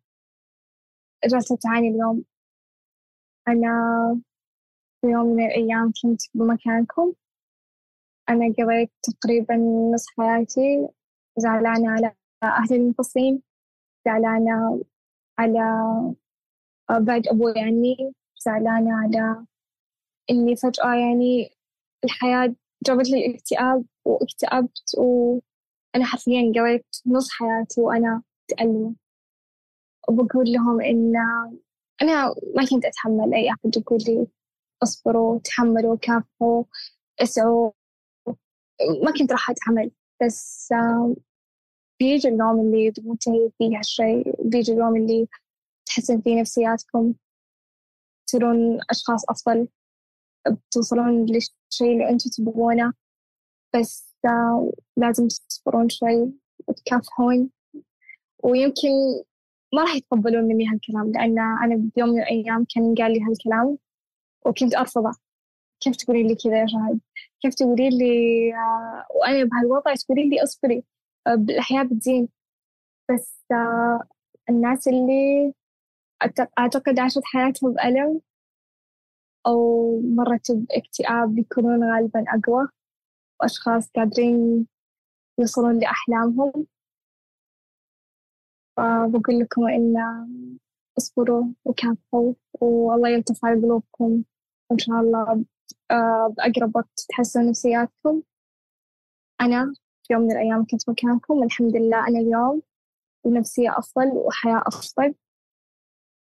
[1.26, 2.24] جالسة تعاني اليوم.
[3.48, 3.72] أنا
[5.02, 7.14] في يوم من الأيام كنت بمكانكم.
[8.30, 9.56] أنا قضيت تقريبا
[9.94, 10.88] نص حياتي
[11.38, 13.42] زعلانة على أهلي المنفصلين
[14.06, 14.84] زعلانة
[15.40, 15.60] على
[16.92, 18.14] بعد أبوي عني
[18.46, 19.46] زعلانة على
[20.30, 21.50] إني فجأة يعني
[22.06, 24.96] الحياة جابت لي الاكتئاب واكتئبت
[25.94, 28.22] وأنا حرفيا قضيت نص حياتي وأنا
[28.52, 28.96] متألمة
[30.10, 31.14] وبقول لهم إن
[32.02, 32.26] أنا
[32.56, 34.28] ما كنت أتحمل أي أحد يقول لي
[34.84, 36.64] اصبروا تحملوا كافحوا
[37.20, 37.72] اسعوا.
[39.04, 39.92] ما كنت راح أتحمل.
[40.24, 40.74] بس
[42.00, 45.28] بيجي اليوم اللي تنتهي فيه هالشيء بيجي اليوم اللي
[45.86, 47.14] تحسن فيه نفسياتكم.
[48.28, 49.68] تصيرون أشخاص أفضل.
[50.48, 52.94] بتوصلون للشيء اللي أنتم تبغونه.
[53.76, 54.13] بس
[54.98, 56.32] لازم تصبرون شوي
[56.68, 57.50] وتكافحون.
[58.44, 58.90] ويمكن
[59.74, 63.78] ما راح يتقبلون مني هالكلام لأن أنا بيوم من الأيام كان قال لي هالكلام
[64.46, 65.12] وكنت أرفضه.
[65.82, 67.00] كيف تقولي لي كذا يا شهد
[67.42, 70.84] كيف تقولي لي آه وأنا بهالوضع تقولي لي أصبري
[71.28, 72.30] آه الأحياء بتزين
[73.12, 74.02] بس آه
[74.50, 75.54] الناس اللي
[76.60, 78.22] أعتقد عاشت حياتهم بألم
[79.48, 82.68] أو مرت باكتئاب بيكونون غالبا أقوى.
[83.44, 84.68] وأشخاص قادرين
[85.40, 86.68] يوصلون لأحلامهم.
[88.78, 89.96] فبقول لكم إن
[90.98, 94.24] اصبروا وكافحوا والله يلطف على قلوبكم.
[94.70, 95.46] وإن شاء الله
[96.30, 98.22] بأقرب وقت تتحسن نفسياتكم.
[99.42, 99.74] أنا
[100.04, 101.34] في يوم من الأيام كنت مكانكم.
[101.34, 102.62] والحمد لله أنا اليوم
[103.24, 105.16] ونفسية أفضل وحياة أفضل.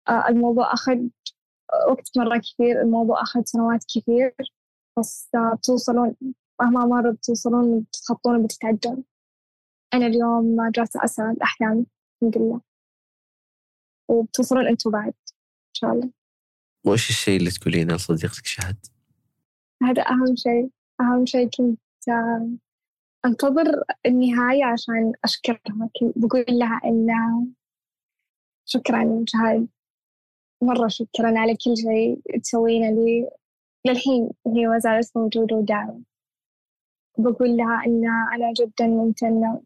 [0.10, 0.98] الموضوع أخذ
[1.90, 4.36] وقت مرة كثير الموضوع أخذ سنوات كثير.
[5.00, 6.16] بس بتوصلون
[6.62, 9.04] مهما مر بتوصلون بتتخطون وبتتعدون
[9.94, 11.86] أنا اليوم جالسة أسعى لأحلامي
[12.22, 12.62] الحمد لله.
[14.10, 15.14] وبتوصلون أنتوا بعد
[15.68, 16.10] إن شاء الله.
[16.86, 18.86] وإيش الشيء اللي تقولينه لصديقتك شهد؟
[19.84, 20.70] هذا أهم شيء
[21.02, 21.80] أهم شيء كنت
[23.26, 25.90] أنتظر النهاية عشان أشكرها.
[26.00, 27.08] كنت بقول لها إن
[28.66, 29.68] شكرا شهد.
[30.64, 33.30] مرة شكرا على كل شيء تسوينه لي.
[33.86, 36.09] للحين هي ما زالت موجودة وداعمة.
[37.20, 38.04] بقول لها إن
[38.34, 39.62] أنا جدا ممتنة.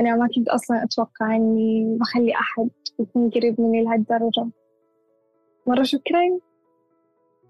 [0.00, 2.70] أنا ما كنت أصلا أتوقع إني بخلي أحد
[3.00, 4.46] يكون قريب مني لهالدرجة.
[5.66, 6.38] مرة شكرا.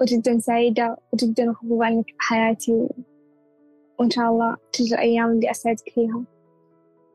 [0.01, 2.89] وجدا سعيدة وجدا محبوبة عنك بحياتي.
[3.99, 6.25] وإن شاء الله تجي الأيام اللي أسعدك فيها.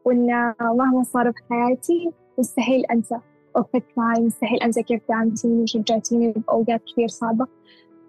[0.06, 3.20] وإن مهما صار بحياتي مستحيل أنسى.
[3.56, 7.48] وقفتك معي مستحيل أنسى كيف دعمتيني وشجعتيني بأوقات كثير صعبة.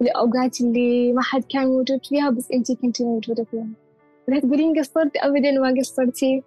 [0.00, 3.81] الأوقات اللي ما حد كان موجود فيها بس أنتي كنتي موجودة فيها.
[4.28, 6.42] لا تقولين قصرت أبدا ما قصرتي.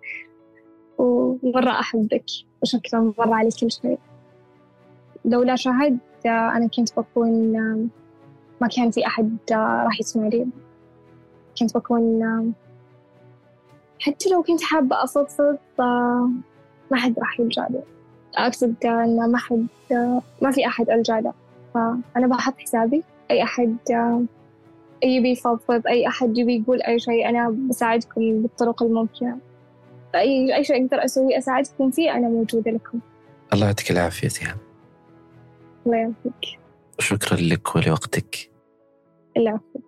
[0.97, 2.25] ومرة أحبك.
[2.61, 3.99] وشكرا مرة على كل شيء.
[5.25, 7.51] لولا شهد أنا كنت بكون
[8.61, 10.47] ما كان في أحد راح يسمع لي
[11.59, 12.53] كنت بكون
[13.99, 15.57] حتى لو كنت حابة أفضفض
[16.91, 17.83] ما حد راح يلجأ لي
[18.35, 19.67] أقصد إن ما حد
[20.41, 21.33] ما في أحد ألجأ له
[21.73, 23.03] فأنا بحط حسابي.
[23.31, 23.77] أي أحد
[25.03, 29.37] يبي يفضفض أي أحد يبي يقول أي شيء أنا بساعدكم بالطرق الممكنة.
[30.15, 32.99] أي أي شيء أقدر أسويه أساعدكم فيه أنا موجودة لكم.
[33.53, 34.57] الله يعطيك العافية سهام
[35.85, 36.59] الله يعافيك.
[36.99, 38.51] شكرا لك ولوقتك.
[39.37, 39.79] العفو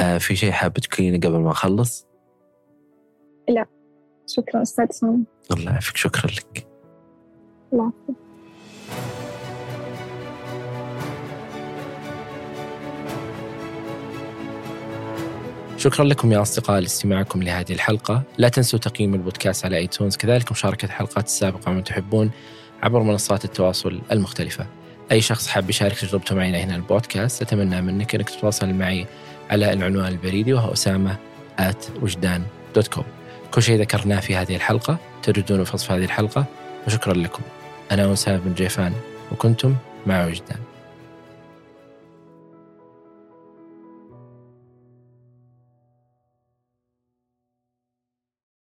[0.00, 2.06] آه في شيء حابة تقولينه قبل ما أخلص؟
[3.48, 3.66] لا.
[4.26, 6.66] شكرا أستاذ سامي الله يعافيك شكرا لك.
[7.72, 8.12] العفو
[15.78, 18.22] شكرا لكم يا أصدقاء لاستماعكم لهذه الحلقة.
[18.38, 22.30] لا تنسوا تقييم البودكاست على ايتونز كذلك مشاركة الحلقات السابقة من تحبون
[22.82, 24.66] عبر منصات التواصل المختلفة.
[25.12, 29.06] أي شخص حاب يشارك تجربته معنا هنا البودكاست أتمنى منك أنك تتواصل معي
[29.50, 31.16] على العنوان البريدي وهو أسامة
[31.60, 32.42] at وجدان
[32.74, 33.04] دوت كوم
[33.50, 36.44] كل شيء ذكرناه في هذه الحلقة تجدونه في وصف هذه الحلقة
[36.86, 37.42] وشكرا لكم.
[37.92, 38.92] أنا أسامة بن جيفان
[39.32, 39.74] وكنتم
[40.06, 40.67] مع وجدان.